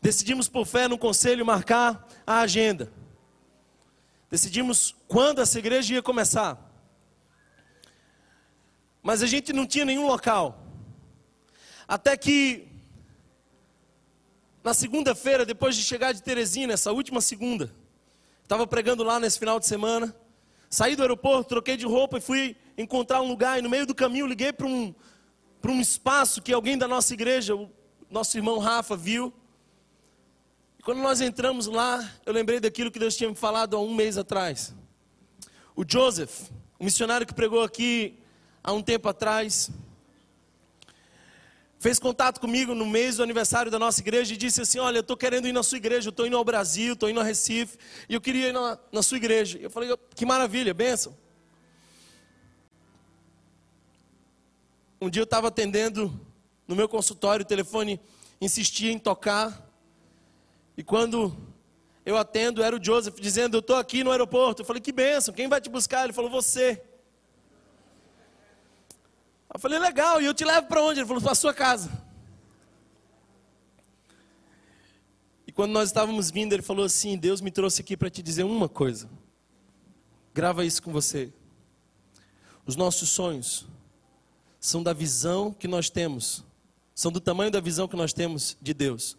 Decidimos 0.00 0.48
por 0.48 0.64
fé 0.64 0.86
no 0.86 0.96
conselho 0.96 1.44
marcar 1.44 2.06
a 2.24 2.42
agenda. 2.42 2.92
Decidimos 4.30 4.94
quando 5.08 5.40
essa 5.40 5.58
igreja 5.58 5.94
ia 5.94 6.02
começar. 6.02 6.67
Mas 9.02 9.22
a 9.22 9.26
gente 9.26 9.52
não 9.52 9.66
tinha 9.66 9.84
nenhum 9.84 10.06
local. 10.06 10.62
Até 11.86 12.16
que 12.16 12.68
na 14.62 14.74
segunda-feira, 14.74 15.46
depois 15.46 15.76
de 15.76 15.82
chegar 15.82 16.12
de 16.12 16.22
Teresina, 16.22 16.74
essa 16.74 16.92
última 16.92 17.20
segunda, 17.20 17.72
Estava 18.48 18.66
pregando 18.66 19.04
lá 19.04 19.20
nesse 19.20 19.38
final 19.38 19.60
de 19.60 19.66
semana. 19.66 20.16
Saí 20.70 20.96
do 20.96 21.02
aeroporto, 21.02 21.50
troquei 21.50 21.76
de 21.76 21.84
roupa 21.84 22.16
e 22.16 22.20
fui 22.22 22.56
encontrar 22.78 23.20
um 23.20 23.28
lugar. 23.28 23.58
E 23.58 23.62
no 23.62 23.68
meio 23.68 23.84
do 23.84 23.94
caminho 23.94 24.26
liguei 24.26 24.54
para 24.54 24.66
um, 24.66 24.94
para 25.60 25.70
um 25.70 25.78
espaço 25.78 26.40
que 26.40 26.50
alguém 26.50 26.78
da 26.78 26.88
nossa 26.88 27.12
igreja, 27.12 27.54
o 27.54 27.70
nosso 28.10 28.38
irmão 28.38 28.58
Rafa, 28.58 28.96
viu. 28.96 29.34
E 30.78 30.82
quando 30.82 31.00
nós 31.02 31.20
entramos 31.20 31.66
lá, 31.66 32.10
eu 32.24 32.32
lembrei 32.32 32.58
daquilo 32.58 32.90
que 32.90 32.98
Deus 32.98 33.14
tinha 33.14 33.28
me 33.28 33.36
falado 33.36 33.76
há 33.76 33.80
um 33.82 33.94
mês 33.94 34.16
atrás. 34.16 34.74
O 35.76 35.84
Joseph, 35.86 36.48
o 36.78 36.84
missionário 36.84 37.26
que 37.26 37.34
pregou 37.34 37.62
aqui 37.62 38.18
há 38.68 38.72
um 38.72 38.82
tempo 38.82 39.08
atrás, 39.08 39.70
fez 41.78 41.98
contato 41.98 42.38
comigo 42.38 42.74
no 42.74 42.84
mês 42.84 43.16
do 43.16 43.22
aniversário 43.22 43.70
da 43.70 43.78
nossa 43.78 43.98
igreja 44.00 44.34
e 44.34 44.36
disse 44.36 44.60
assim: 44.60 44.78
Olha, 44.78 44.98
eu 44.98 45.00
estou 45.00 45.16
querendo 45.16 45.48
ir 45.48 45.52
na 45.52 45.62
sua 45.62 45.78
igreja, 45.78 46.08
eu 46.08 46.10
estou 46.10 46.26
indo 46.26 46.36
ao 46.36 46.44
Brasil, 46.44 46.92
estou 46.92 47.08
indo 47.08 47.18
a 47.18 47.24
Recife, 47.24 47.78
e 48.10 48.12
eu 48.12 48.20
queria 48.20 48.48
ir 48.48 48.52
na, 48.52 48.78
na 48.92 49.02
sua 49.02 49.16
igreja. 49.16 49.58
Eu 49.58 49.70
falei: 49.70 49.88
Que 50.14 50.26
maravilha, 50.26 50.74
benção. 50.74 51.16
Um 55.00 55.08
dia 55.08 55.22
eu 55.22 55.24
estava 55.24 55.48
atendendo 55.48 56.12
no 56.66 56.76
meu 56.76 56.90
consultório, 56.90 57.44
o 57.44 57.48
telefone 57.48 57.98
insistia 58.38 58.92
em 58.92 58.98
tocar, 58.98 59.66
e 60.76 60.82
quando 60.82 61.34
eu 62.04 62.18
atendo, 62.18 62.62
era 62.62 62.76
o 62.76 62.84
Joseph 62.84 63.18
dizendo: 63.18 63.56
Eu 63.56 63.60
estou 63.60 63.76
aqui 63.76 64.04
no 64.04 64.10
aeroporto. 64.10 64.60
Eu 64.60 64.66
falei: 64.66 64.82
Que 64.82 64.92
benção, 64.92 65.32
quem 65.32 65.48
vai 65.48 65.58
te 65.58 65.70
buscar? 65.70 66.04
Ele 66.04 66.12
falou: 66.12 66.30
Você. 66.30 66.82
Eu 69.52 69.58
falei, 69.58 69.78
legal, 69.78 70.20
e 70.20 70.26
eu 70.26 70.34
te 70.34 70.44
levo 70.44 70.66
para 70.66 70.82
onde? 70.82 71.00
Ele 71.00 71.06
falou, 71.06 71.22
para 71.22 71.32
a 71.32 71.34
sua 71.34 71.54
casa. 71.54 71.90
E 75.46 75.52
quando 75.52 75.72
nós 75.72 75.88
estávamos 75.88 76.30
vindo, 76.30 76.52
ele 76.52 76.62
falou 76.62 76.84
assim: 76.84 77.16
Deus 77.16 77.40
me 77.40 77.50
trouxe 77.50 77.80
aqui 77.80 77.96
para 77.96 78.10
te 78.10 78.22
dizer 78.22 78.44
uma 78.44 78.68
coisa. 78.68 79.08
Grava 80.34 80.64
isso 80.64 80.82
com 80.82 80.92
você. 80.92 81.32
Os 82.66 82.76
nossos 82.76 83.08
sonhos 83.08 83.66
são 84.60 84.82
da 84.82 84.92
visão 84.92 85.52
que 85.52 85.66
nós 85.66 85.88
temos, 85.88 86.44
são 86.94 87.10
do 87.10 87.18
tamanho 87.18 87.50
da 87.50 87.60
visão 87.60 87.88
que 87.88 87.96
nós 87.96 88.12
temos 88.12 88.56
de 88.60 88.74
Deus. 88.74 89.16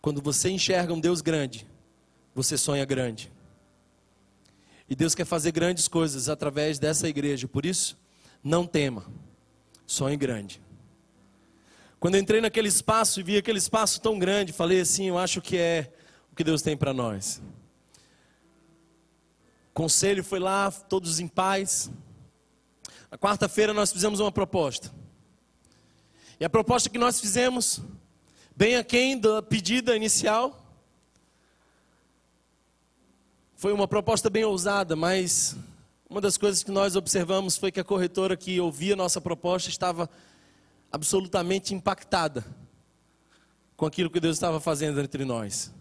Quando 0.00 0.20
você 0.20 0.50
enxerga 0.50 0.92
um 0.92 1.00
Deus 1.00 1.20
grande, 1.20 1.66
você 2.34 2.58
sonha 2.58 2.84
grande. 2.84 3.32
E 4.88 4.94
Deus 4.94 5.14
quer 5.14 5.24
fazer 5.24 5.52
grandes 5.52 5.88
coisas 5.88 6.28
através 6.28 6.78
dessa 6.78 7.08
igreja. 7.08 7.48
Por 7.48 7.64
isso, 7.64 7.96
não 8.42 8.66
tema, 8.66 9.04
sonhe 9.86 10.16
grande. 10.16 10.60
Quando 12.00 12.16
entrei 12.16 12.40
naquele 12.40 12.66
espaço 12.66 13.20
e 13.20 13.22
vi 13.22 13.36
aquele 13.36 13.58
espaço 13.58 14.00
tão 14.00 14.18
grande, 14.18 14.52
falei 14.52 14.80
assim: 14.80 15.06
eu 15.06 15.16
acho 15.16 15.40
que 15.40 15.56
é 15.56 15.92
o 16.32 16.34
que 16.34 16.42
Deus 16.42 16.60
tem 16.60 16.76
para 16.76 16.92
nós. 16.92 17.40
O 19.70 19.72
conselho 19.72 20.24
foi 20.24 20.40
lá, 20.40 20.70
todos 20.70 21.20
em 21.20 21.28
paz. 21.28 21.90
Na 23.10 23.16
quarta-feira 23.16 23.72
nós 23.72 23.92
fizemos 23.92 24.18
uma 24.18 24.32
proposta. 24.32 24.92
E 26.40 26.44
a 26.44 26.50
proposta 26.50 26.90
que 26.90 26.98
nós 26.98 27.20
fizemos, 27.20 27.80
bem 28.56 28.74
aquém 28.74 29.16
da 29.16 29.40
pedida 29.40 29.94
inicial, 29.94 30.58
foi 33.54 33.72
uma 33.72 33.86
proposta 33.86 34.28
bem 34.28 34.44
ousada, 34.44 34.96
mas 34.96 35.56
uma 36.12 36.20
das 36.20 36.36
coisas 36.36 36.62
que 36.62 36.70
nós 36.70 36.94
observamos 36.94 37.56
foi 37.56 37.72
que 37.72 37.80
a 37.80 37.84
corretora 37.84 38.36
que 38.36 38.60
ouvia 38.60 38.94
nossa 38.94 39.18
proposta 39.18 39.70
estava 39.70 40.10
absolutamente 40.92 41.72
impactada 41.72 42.44
com 43.78 43.86
aquilo 43.86 44.10
que 44.10 44.20
Deus 44.20 44.36
estava 44.36 44.60
fazendo 44.60 45.00
entre 45.00 45.24
nós. 45.24 45.72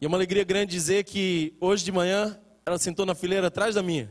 E 0.00 0.04
é 0.04 0.08
uma 0.08 0.16
alegria 0.16 0.44
grande 0.44 0.70
dizer 0.70 1.02
que 1.02 1.52
hoje 1.60 1.84
de 1.84 1.90
manhã 1.90 2.38
ela 2.64 2.78
sentou 2.78 3.04
na 3.04 3.12
fileira 3.12 3.48
atrás 3.48 3.74
da 3.74 3.82
minha. 3.82 4.08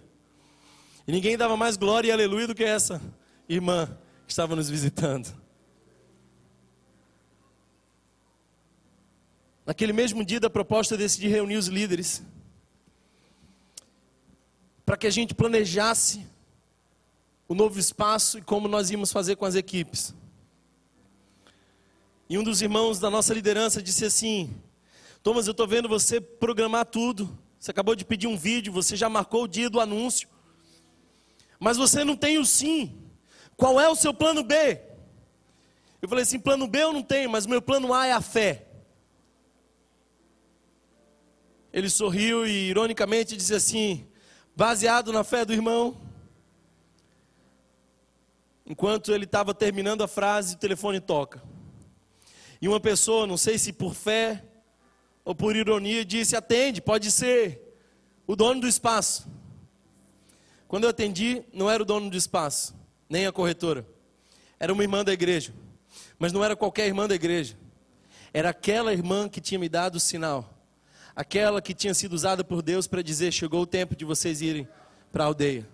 E 1.08 1.12
ninguém 1.14 1.38
dava 1.38 1.56
mais 1.56 1.78
glória 1.78 2.10
e 2.10 2.12
aleluia 2.12 2.46
do 2.46 2.54
que 2.54 2.66
essa 2.66 3.02
irmã 3.48 3.88
que 4.26 4.34
estava 4.34 4.58
nos 4.58 4.70
visitando. 4.70 5.34
Naquele 9.66 9.94
mesmo 9.94 10.26
dia 10.26 10.42
da 10.42 10.50
proposta, 10.50 10.96
eu 10.96 10.98
decidi 10.98 11.30
reunir 11.30 11.56
os 11.56 11.68
líderes 11.68 12.22
para 14.90 14.98
que 14.98 15.06
a 15.06 15.12
gente 15.12 15.36
planejasse 15.36 16.26
o 17.48 17.54
novo 17.54 17.78
espaço 17.78 18.40
e 18.40 18.42
como 18.42 18.68
nós 18.68 18.90
íamos 18.90 19.12
fazer 19.12 19.36
com 19.36 19.46
as 19.46 19.54
equipes. 19.54 20.16
E 22.28 22.40
um 22.40 22.44
dos 22.44 22.60
irmãos 22.60 23.00
da 23.00 23.08
nossa 23.08 23.32
liderança 23.32 23.84
disse 23.84 24.04
assim: 24.06 24.52
Thomas, 25.22 25.46
eu 25.46 25.52
estou 25.52 25.68
vendo 25.68 25.88
você 25.88 26.20
programar 26.20 26.88
tudo. 26.88 27.38
Você 27.60 27.70
acabou 27.70 27.96
de 27.96 28.04
pedir 28.04 28.26
um 28.26 28.36
vídeo, 28.36 28.74
você 28.74 28.96
já 28.96 29.08
marcou 29.08 29.44
o 29.44 29.48
dia 29.48 29.70
do 29.70 29.80
anúncio. 29.80 30.28
Mas 31.60 31.78
você 31.78 32.04
não 32.04 32.16
tem 32.16 32.40
o 32.40 32.46
sim. 32.46 33.00
Qual 33.56 33.80
é 33.80 33.88
o 33.88 33.96
seu 33.96 34.12
plano 34.12 34.42
B? 34.42 34.82
Eu 36.02 36.10
falei 36.10 36.24
assim: 36.24 36.40
plano 36.40 36.66
B 36.66 36.82
eu 36.82 36.94
não 36.94 37.04
tenho, 37.04 37.30
mas 37.30 37.46
meu 37.46 37.62
plano 37.62 37.94
A 37.94 38.08
é 38.08 38.12
a 38.12 38.22
fé. 38.22 38.66
Ele 41.72 41.92
sorriu 41.92 42.48
e 42.48 42.70
ironicamente 42.70 43.38
disse 43.38 43.54
assim: 43.54 44.09
baseado 44.60 45.14
na 45.14 45.24
fé 45.24 45.46
do 45.46 45.54
irmão. 45.54 45.96
Enquanto 48.66 49.14
ele 49.14 49.24
estava 49.24 49.54
terminando 49.54 50.04
a 50.04 50.08
frase, 50.08 50.56
o 50.56 50.58
telefone 50.58 51.00
toca. 51.00 51.42
E 52.62 52.68
uma 52.68 52.78
pessoa, 52.78 53.26
não 53.26 53.38
sei 53.38 53.58
se 53.58 53.72
por 53.72 53.94
fé 53.94 54.44
ou 55.24 55.34
por 55.34 55.56
ironia, 55.56 56.04
disse: 56.04 56.36
Atende, 56.36 56.82
pode 56.82 57.10
ser 57.10 57.74
o 58.28 58.36
dono 58.36 58.60
do 58.60 58.68
espaço. 58.68 59.30
Quando 60.68 60.84
eu 60.84 60.90
atendi, 60.90 61.42
não 61.54 61.72
era 61.72 61.82
o 61.82 61.86
dono 61.86 62.10
do 62.10 62.18
espaço, 62.18 62.76
nem 63.08 63.26
a 63.26 63.32
corretora. 63.32 63.88
Era 64.60 64.74
uma 64.74 64.84
irmã 64.84 65.06
da 65.06 65.14
igreja. 65.14 65.54
Mas 66.20 66.34
não 66.34 66.44
era 66.44 66.54
qualquer 66.54 66.86
irmã 66.86 67.08
da 67.08 67.16
igreja. 67.16 67.58
Era 68.34 68.50
aquela 68.50 68.92
irmã 68.92 69.30
que 69.30 69.40
tinha 69.40 69.58
me 69.58 69.70
dado 69.70 69.96
o 69.96 70.00
sinal 70.02 70.59
aquela 71.20 71.62
que 71.62 71.74
tinha 71.74 71.94
sido 71.94 72.14
usada 72.14 72.46
por 72.46 72.62
Deus 72.62 72.88
para 72.88 73.02
dizer: 73.02 73.34
chegou 73.34 73.64
o 73.64 73.68
tempo 73.68 73.94
de 73.94 74.06
vocês 74.06 74.42
irem 74.42 74.66
para 75.12 75.26
a 75.26 75.28
aldeia. 75.28 75.68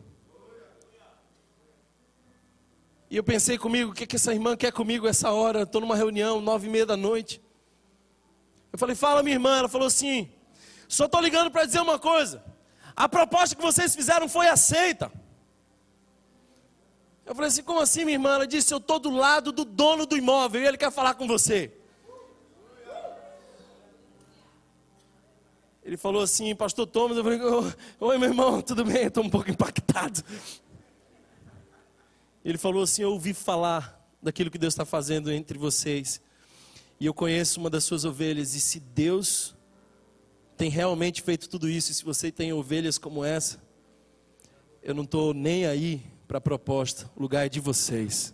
E 3.11 3.15
eu 3.15 3.23
pensei 3.23 3.55
comigo: 3.55 3.91
o 3.91 3.93
que, 3.93 4.07
que 4.07 4.15
essa 4.15 4.33
irmã 4.33 4.57
quer 4.57 4.71
comigo 4.73 5.07
essa 5.07 5.29
hora? 5.29 5.61
Estou 5.61 5.81
numa 5.81 5.95
reunião, 5.95 6.41
nove 6.41 6.65
e 6.65 6.69
meia 6.71 6.85
da 6.87 6.97
noite. 6.97 7.39
Eu 8.73 8.79
falei: 8.79 8.95
fala, 8.95 9.21
minha 9.21 9.35
irmã. 9.35 9.59
Ela 9.59 9.69
falou 9.69 9.85
assim: 9.85 10.27
só 10.87 11.05
estou 11.05 11.21
ligando 11.21 11.51
para 11.51 11.63
dizer 11.63 11.79
uma 11.79 11.99
coisa. 11.99 12.43
A 12.95 13.07
proposta 13.07 13.55
que 13.55 13.61
vocês 13.61 13.93
fizeram 13.93 14.27
foi 14.27 14.47
aceita. 14.47 15.11
Eu 17.23 17.35
falei 17.35 17.49
assim: 17.49 17.61
como 17.61 17.81
assim, 17.81 18.03
minha 18.03 18.15
irmã? 18.15 18.33
Ela 18.33 18.47
disse: 18.47 18.73
eu 18.73 18.79
estou 18.79 18.97
do 18.97 19.11
lado 19.11 19.51
do 19.51 19.63
dono 19.63 20.07
do 20.07 20.17
imóvel 20.17 20.63
e 20.63 20.65
ele 20.65 20.77
quer 20.77 20.91
falar 20.91 21.13
com 21.13 21.27
você. 21.27 21.71
Ele 25.85 25.97
falou 25.97 26.23
assim, 26.23 26.55
pastor 26.55 26.87
Thomas, 26.87 27.15
eu 27.15 27.23
falei, 27.23 27.39
oi 27.99 28.17
meu 28.17 28.29
irmão, 28.29 28.59
tudo 28.59 28.83
bem? 28.83 29.05
Estou 29.05 29.23
um 29.23 29.29
pouco 29.29 29.51
impactado. 29.51 30.23
Ele 32.43 32.57
falou 32.57 32.81
assim, 32.81 33.03
eu 33.03 33.11
ouvi 33.11 33.35
falar 33.35 34.03
daquilo 34.19 34.49
que 34.49 34.57
Deus 34.57 34.73
está 34.73 34.83
fazendo 34.83 35.31
entre 35.31 35.59
vocês. 35.59 36.19
E 36.99 37.05
eu 37.05 37.13
conheço 37.13 37.59
uma 37.59 37.69
das 37.69 37.83
suas 37.83 38.03
ovelhas. 38.03 38.55
E 38.55 38.59
se 38.59 38.79
Deus 38.79 39.55
tem 40.57 40.71
realmente 40.71 41.21
feito 41.21 41.47
tudo 41.47 41.69
isso, 41.69 41.91
e 41.91 41.93
se 41.93 42.03
você 42.03 42.31
tem 42.31 42.51
ovelhas 42.51 42.97
como 42.97 43.23
essa, 43.23 43.61
eu 44.81 44.95
não 44.95 45.03
estou 45.03 45.35
nem 45.35 45.67
aí 45.67 46.01
para 46.27 46.39
a 46.39 46.41
proposta. 46.41 47.07
O 47.15 47.21
lugar 47.21 47.45
é 47.45 47.49
de 47.49 47.59
vocês. 47.59 48.33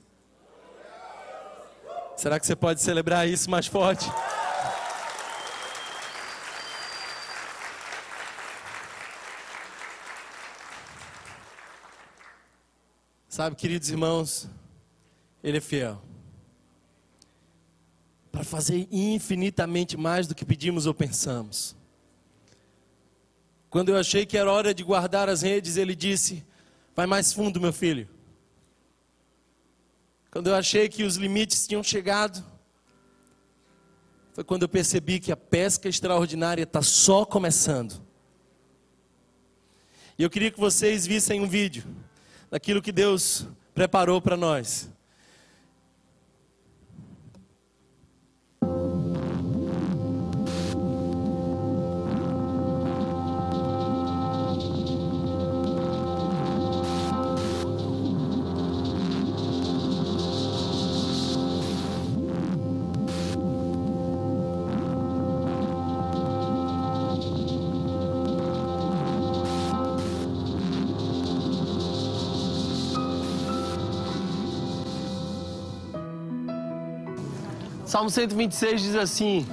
Será 2.15 2.39
que 2.39 2.47
você 2.47 2.55
pode 2.55 2.81
celebrar 2.81 3.27
isso 3.27 3.49
mais 3.49 3.67
forte? 3.67 4.05
Sabe, 13.31 13.55
queridos 13.55 13.89
irmãos, 13.89 14.49
Ele 15.41 15.59
é 15.59 15.61
fiel. 15.61 16.01
Para 18.29 18.43
fazer 18.43 18.89
infinitamente 18.91 19.95
mais 19.95 20.27
do 20.27 20.35
que 20.35 20.43
pedimos 20.43 20.85
ou 20.85 20.93
pensamos. 20.93 21.73
Quando 23.69 23.87
eu 23.87 23.97
achei 23.97 24.25
que 24.25 24.37
era 24.37 24.51
hora 24.51 24.73
de 24.73 24.83
guardar 24.83 25.29
as 25.29 25.43
redes, 25.43 25.77
Ele 25.77 25.95
disse: 25.95 26.45
Vai 26.93 27.05
mais 27.05 27.31
fundo, 27.31 27.61
meu 27.61 27.71
filho. 27.71 28.05
Quando 30.29 30.47
eu 30.47 30.55
achei 30.55 30.89
que 30.89 31.05
os 31.05 31.15
limites 31.15 31.65
tinham 31.65 31.81
chegado, 31.81 32.43
foi 34.33 34.43
quando 34.43 34.63
eu 34.63 34.69
percebi 34.69 35.21
que 35.21 35.31
a 35.31 35.37
pesca 35.37 35.87
extraordinária 35.87 36.63
está 36.63 36.81
só 36.81 37.23
começando. 37.23 38.05
E 40.19 40.23
eu 40.23 40.29
queria 40.29 40.51
que 40.51 40.59
vocês 40.59 41.07
vissem 41.07 41.39
um 41.39 41.47
vídeo 41.47 41.85
daquilo 42.51 42.81
que 42.81 42.91
Deus 42.91 43.47
preparou 43.73 44.21
para 44.21 44.35
nós. 44.35 44.91
Salmo 77.91 78.09
126 78.09 78.81
diz 78.83 78.95
assim: 78.95 79.45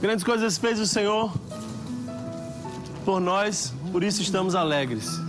Grandes 0.00 0.22
coisas 0.22 0.56
fez 0.56 0.78
o 0.78 0.86
Senhor 0.86 1.32
por 3.04 3.20
nós, 3.20 3.74
por 3.90 4.04
isso 4.04 4.22
estamos 4.22 4.54
alegres. 4.54 5.20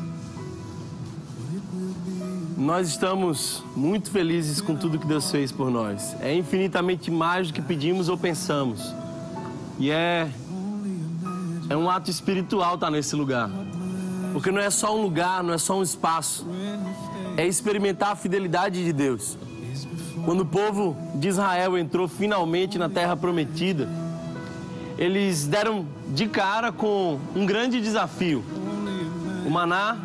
Nós 2.56 2.90
estamos 2.90 3.64
muito 3.76 4.12
felizes 4.12 4.62
com 4.62 4.76
tudo 4.76 5.00
que 5.00 5.08
Deus 5.08 5.32
fez 5.32 5.52
por 5.52 5.72
nós. 5.72 6.16
É 6.22 6.32
infinitamente 6.32 7.10
mais 7.10 7.48
do 7.48 7.56
que 7.56 7.62
pedimos 7.64 8.08
ou 8.08 8.16
pensamos. 8.16 8.94
E 9.80 9.90
é 9.90 10.30
é 11.72 11.76
um 11.76 11.90
ato 11.90 12.12
espiritual 12.12 12.76
estar 12.76 12.92
nesse 12.92 13.16
lugar. 13.16 13.50
Porque 14.32 14.52
não 14.52 14.62
é 14.62 14.70
só 14.70 14.96
um 14.96 15.02
lugar, 15.02 15.44
não 15.44 15.56
é 15.56 15.58
só 15.58 15.80
um 15.80 15.82
espaço. 15.82 16.46
É 17.36 17.48
experimentar 17.48 18.12
a 18.12 18.16
fidelidade 18.16 18.86
de 18.86 18.94
Deus. 18.94 19.40
Quando 20.26 20.42
o 20.42 20.46
povo 20.46 20.96
de 21.16 21.28
Israel 21.28 21.78
entrou 21.78 22.08
finalmente 22.08 22.78
na 22.78 22.90
terra 22.90 23.16
prometida, 23.16 23.88
eles 24.98 25.48
deram 25.48 25.86
de 26.10 26.28
cara 26.28 26.72
com 26.72 27.20
um 27.36 27.46
grande 27.46 27.82
desafio. 27.82 28.44
O 29.46 29.50
maná 29.50 29.98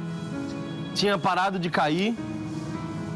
tinha 0.94 1.18
parado 1.18 1.58
de 1.58 1.68
cair, 1.68 2.16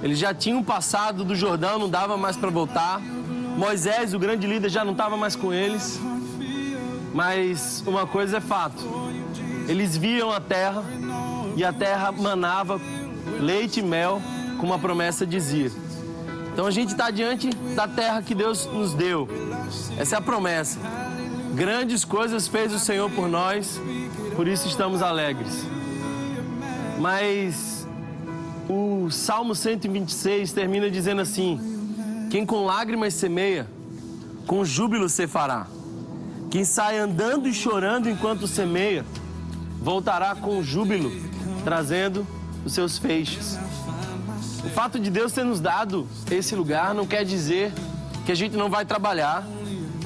eles 0.03 0.19
já 0.19 0.35
tinham 0.35 0.63
passado 0.63 1.25
do 1.25 1.35
Jordão, 1.35 1.79
não 1.79 1.89
dava 1.89 2.17
mais 2.17 2.37
para 2.37 2.51
voltar. 2.51 3.01
Moisés, 3.57 4.15
o 4.15 4.19
grande 4.19 4.47
líder, 4.47 4.69
já 4.69 4.85
não 4.85 4.93
estava 4.93 5.17
mais 5.17 5.37
com 5.37 5.53
eles. 5.53 6.01
Mas 7.15 7.83
uma 7.87 8.07
coisa 8.07 8.39
é 8.39 8.41
fato: 8.41 8.83
eles 9.69 9.97
viam 9.97 10.31
a 10.31 10.41
terra 10.41 10.83
e 11.57 11.65
a 11.65 11.73
terra 11.73 12.13
manava 12.13 12.81
leite 13.41 13.81
e 13.81 13.83
mel, 13.83 14.21
como 14.59 14.73
a 14.73 14.79
promessa 14.79 15.27
dizia. 15.27 15.71
Então 16.61 16.69
a 16.69 16.71
gente 16.71 16.91
está 16.91 17.11
diante 17.11 17.49
da 17.75 17.89
terra 17.89 18.21
que 18.21 18.35
Deus 18.35 18.67
nos 18.67 18.93
deu. 18.93 19.27
Essa 19.97 20.17
é 20.17 20.19
a 20.19 20.21
promessa. 20.21 20.79
Grandes 21.55 22.05
coisas 22.05 22.47
fez 22.47 22.75
o 22.75 22.79
Senhor 22.79 23.11
por 23.13 23.31
nós, 23.31 23.81
por 24.37 24.47
isso 24.47 24.69
estamos 24.69 25.01
alegres. 25.01 25.65
Mas 26.99 27.89
o 28.69 29.11
Salmo 29.11 29.55
126 29.55 30.53
termina 30.53 30.91
dizendo 30.91 31.23
assim: 31.23 31.59
Quem 32.29 32.45
com 32.45 32.67
lágrimas 32.67 33.15
semeia, 33.15 33.67
com 34.47 34.63
júbilo 34.63 35.09
se 35.09 35.27
fará. 35.27 35.67
Quem 36.51 36.63
sai 36.63 36.99
andando 36.99 37.49
e 37.49 37.55
chorando 37.55 38.07
enquanto 38.07 38.47
semeia, 38.47 39.03
voltará 39.81 40.35
com 40.35 40.63
júbilo, 40.63 41.11
trazendo 41.65 42.27
os 42.67 42.75
seus 42.75 42.99
feixes. 42.99 43.59
O 44.65 44.69
fato 44.69 44.99
de 44.99 45.11
Deus 45.11 45.33
ter 45.33 45.45
nos 45.45 45.61
dado 45.61 46.07
esse 46.31 46.55
lugar 46.55 46.95
não 46.95 47.07
quer 47.07 47.25
dizer 47.25 47.73
que 48.27 48.33
a 48.33 48.35
gente 48.35 48.57
não 48.57 48.69
vai 48.69 48.85
trabalhar, 48.85 49.47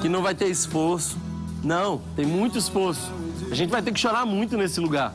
que 0.01 0.07
não 0.07 0.21
vai 0.21 0.33
ter 0.33 0.47
esforço. 0.47 1.17
Não, 1.63 2.01
tem 2.15 2.25
muito 2.25 2.57
esforço. 2.57 3.11
A 3.51 3.55
gente 3.55 3.69
vai 3.69 3.81
ter 3.81 3.91
que 3.91 3.99
chorar 3.99 4.25
muito 4.25 4.57
nesse 4.57 4.79
lugar. 4.79 5.13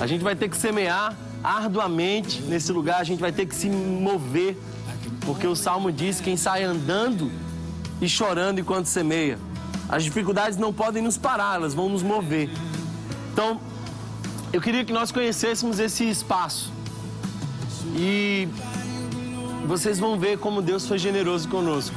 A 0.00 0.06
gente 0.06 0.24
vai 0.24 0.34
ter 0.34 0.48
que 0.48 0.56
semear 0.56 1.14
arduamente 1.42 2.42
nesse 2.42 2.72
lugar, 2.72 3.00
a 3.00 3.04
gente 3.04 3.20
vai 3.20 3.30
ter 3.30 3.46
que 3.46 3.54
se 3.54 3.68
mover, 3.68 4.58
porque 5.20 5.46
o 5.46 5.54
salmo 5.54 5.92
diz: 5.92 6.20
quem 6.20 6.36
sai 6.36 6.64
andando 6.64 7.30
e 8.00 8.08
chorando 8.08 8.58
enquanto 8.58 8.86
semeia. 8.86 9.38
As 9.88 10.02
dificuldades 10.02 10.58
não 10.58 10.72
podem 10.72 11.02
nos 11.02 11.16
parar, 11.16 11.56
elas 11.56 11.74
vão 11.74 11.88
nos 11.88 12.02
mover. 12.02 12.50
Então, 13.32 13.60
eu 14.52 14.60
queria 14.60 14.84
que 14.84 14.92
nós 14.92 15.12
conhecêssemos 15.12 15.78
esse 15.78 16.08
espaço. 16.08 16.72
E 17.96 18.48
vocês 19.66 19.98
vão 19.98 20.18
ver 20.18 20.38
como 20.38 20.60
Deus 20.60 20.86
foi 20.86 20.98
generoso 20.98 21.48
conosco. 21.48 21.96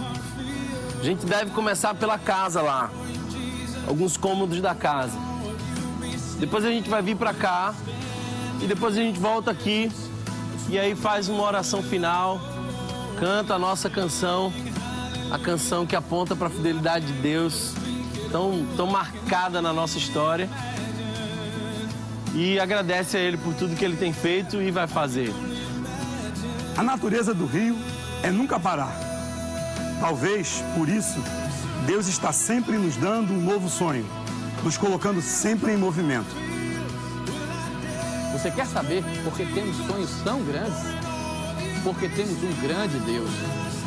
A 1.00 1.04
gente 1.04 1.26
deve 1.26 1.52
começar 1.52 1.94
pela 1.94 2.18
casa 2.18 2.62
lá 2.62 2.90
alguns 3.88 4.16
cômodos 4.16 4.62
da 4.62 4.76
casa. 4.76 5.18
Depois 6.40 6.64
a 6.64 6.70
gente 6.70 6.90
vai 6.90 7.02
vir 7.02 7.16
para 7.16 7.34
cá 7.34 7.74
e 8.62 8.68
depois 8.68 8.98
a 8.98 9.02
gente 9.02 9.20
volta 9.20 9.52
aqui 9.52 9.92
e 10.70 10.78
aí 10.78 10.96
faz 10.96 11.28
uma 11.28 11.44
oração 11.44 11.82
final, 11.82 12.40
canta 13.20 13.56
a 13.56 13.60
nossa 13.60 13.90
canção, 13.90 14.54
a 15.32 15.40
canção 15.40 15.86
que 15.86 15.96
aponta 15.96 16.36
para 16.36 16.48
a 16.48 16.50
fidelidade 16.50 17.08
de 17.08 17.14
Deus, 17.14 17.74
tão, 18.32 18.66
tão 18.78 18.88
marcada 18.88 19.62
na 19.62 19.74
nossa 19.74 19.98
história. 19.98 20.48
E 22.36 22.60
agradece 22.60 23.18
a 23.18 23.20
Ele 23.20 23.38
por 23.38 23.56
tudo 23.56 23.76
que 23.76 23.84
Ele 23.84 23.98
tem 23.98 24.14
feito 24.14 24.62
e 24.62 24.70
vai 24.70 24.88
fazer. 24.88 25.34
A 26.78 26.84
natureza 26.84 27.34
do 27.34 27.46
rio 27.46 27.78
é 28.24 28.32
nunca 28.32 28.60
parar. 28.60 28.94
Talvez 30.00 30.64
por 30.76 30.88
isso 30.88 31.20
Deus 31.86 32.08
está 32.08 32.32
sempre 32.32 32.78
nos 32.78 32.96
dando 32.96 33.34
um 33.34 33.42
novo 33.42 33.68
sonho, 33.68 34.06
nos 34.64 34.78
colocando 34.78 35.22
sempre 35.22 35.74
em 35.74 35.78
movimento. 35.78 36.30
Você 38.32 38.52
quer 38.52 38.68
saber 38.68 39.04
por 39.24 39.34
que 39.34 39.46
temos 39.46 39.76
sonhos 39.88 40.12
tão 40.24 40.44
grandes? 40.44 40.80
Porque 41.84 42.08
temos 42.08 42.42
um 42.44 42.62
grande 42.62 42.98
Deus. 43.00 43.30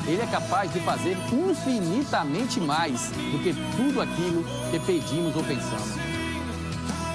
Ele 0.07 0.21
é 0.21 0.27
capaz 0.27 0.73
de 0.73 0.81
fazer 0.81 1.17
infinitamente 1.33 2.61
mais 2.61 3.11
do 3.31 3.39
que 3.43 3.55
tudo 3.77 4.01
aquilo 4.01 4.45
que 4.71 4.81
pedimos 4.81 5.37
ou 5.37 5.45
pensamos. 5.45 5.97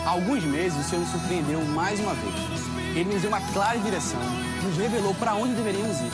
Há 0.06 0.10
alguns 0.10 0.44
meses 0.46 0.80
o 0.80 0.90
Senhor 0.90 1.02
nos 1.02 1.12
surpreendeu 1.12 1.64
mais 1.66 2.00
uma 2.00 2.14
vez. 2.14 2.34
Ele 2.96 3.14
nos 3.14 3.22
deu 3.22 3.30
uma 3.30 3.42
clara 3.52 3.78
direção, 3.78 4.22
nos 4.68 4.78
revelou 4.78 5.14
para 5.16 5.34
onde 5.34 5.54
deveríamos 5.54 5.98
ir. 6.02 6.12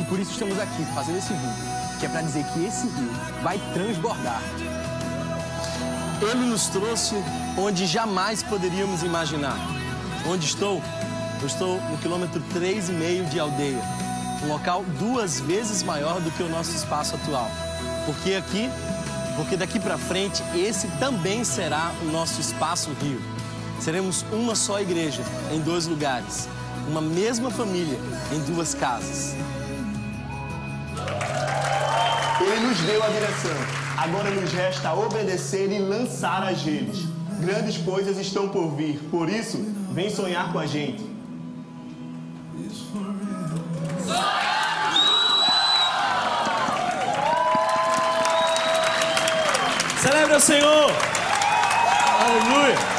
E 0.00 0.04
por 0.04 0.18
isso 0.18 0.32
estamos 0.32 0.58
aqui 0.58 0.84
fazendo 0.94 1.18
esse 1.18 1.32
vídeo 1.32 1.74
que 1.98 2.06
é 2.06 2.08
para 2.08 2.22
dizer 2.22 2.44
que 2.52 2.64
esse 2.64 2.86
rio 2.88 3.10
vai 3.42 3.58
transbordar. 3.72 4.42
Ele 6.20 6.46
nos 6.46 6.66
trouxe 6.66 7.14
onde 7.56 7.86
jamais 7.86 8.42
poderíamos 8.42 9.02
imaginar. 9.02 9.56
Onde 10.26 10.46
estou? 10.46 10.82
Eu 11.40 11.46
estou 11.46 11.80
no 11.90 11.98
quilômetro 11.98 12.42
3,5 12.54 13.28
de 13.28 13.38
aldeia, 13.38 13.82
um 14.42 14.48
local 14.48 14.84
duas 14.98 15.40
vezes 15.40 15.82
maior 15.82 16.20
do 16.20 16.30
que 16.32 16.42
o 16.42 16.48
nosso 16.48 16.74
espaço 16.74 17.14
atual. 17.14 17.50
Porque 18.06 18.34
aqui, 18.34 18.70
porque 19.36 19.56
daqui 19.56 19.78
para 19.78 19.98
frente, 19.98 20.42
esse 20.54 20.88
também 20.98 21.44
será 21.44 21.92
o 22.02 22.06
nosso 22.06 22.40
espaço 22.40 22.90
rio. 23.00 23.20
Seremos 23.80 24.24
uma 24.32 24.54
só 24.54 24.80
igreja 24.80 25.22
em 25.52 25.60
dois 25.60 25.86
lugares, 25.86 26.48
uma 26.88 27.00
mesma 27.00 27.50
família 27.50 27.98
em 28.32 28.40
duas 28.52 28.74
casas. 28.74 29.34
Ele 32.40 32.66
nos 32.66 32.78
deu 32.80 33.02
a 33.02 33.08
direção. 33.08 33.84
Agora 33.96 34.30
nos 34.30 34.52
resta 34.52 34.92
obedecer 34.92 35.70
e 35.70 35.78
lançar 35.78 36.42
as 36.42 36.62
redes. 36.62 37.06
Grandes 37.40 37.78
coisas 37.78 38.18
estão 38.18 38.48
por 38.48 38.70
vir. 38.72 38.98
Por 39.10 39.28
isso, 39.28 39.58
vem 39.92 40.10
sonhar 40.10 40.52
com 40.52 40.58
a 40.58 40.66
gente. 40.66 41.14
Celebra 50.00 50.36
o 50.36 50.40
Senhor! 50.40 50.90
Aleluia! 52.20 52.93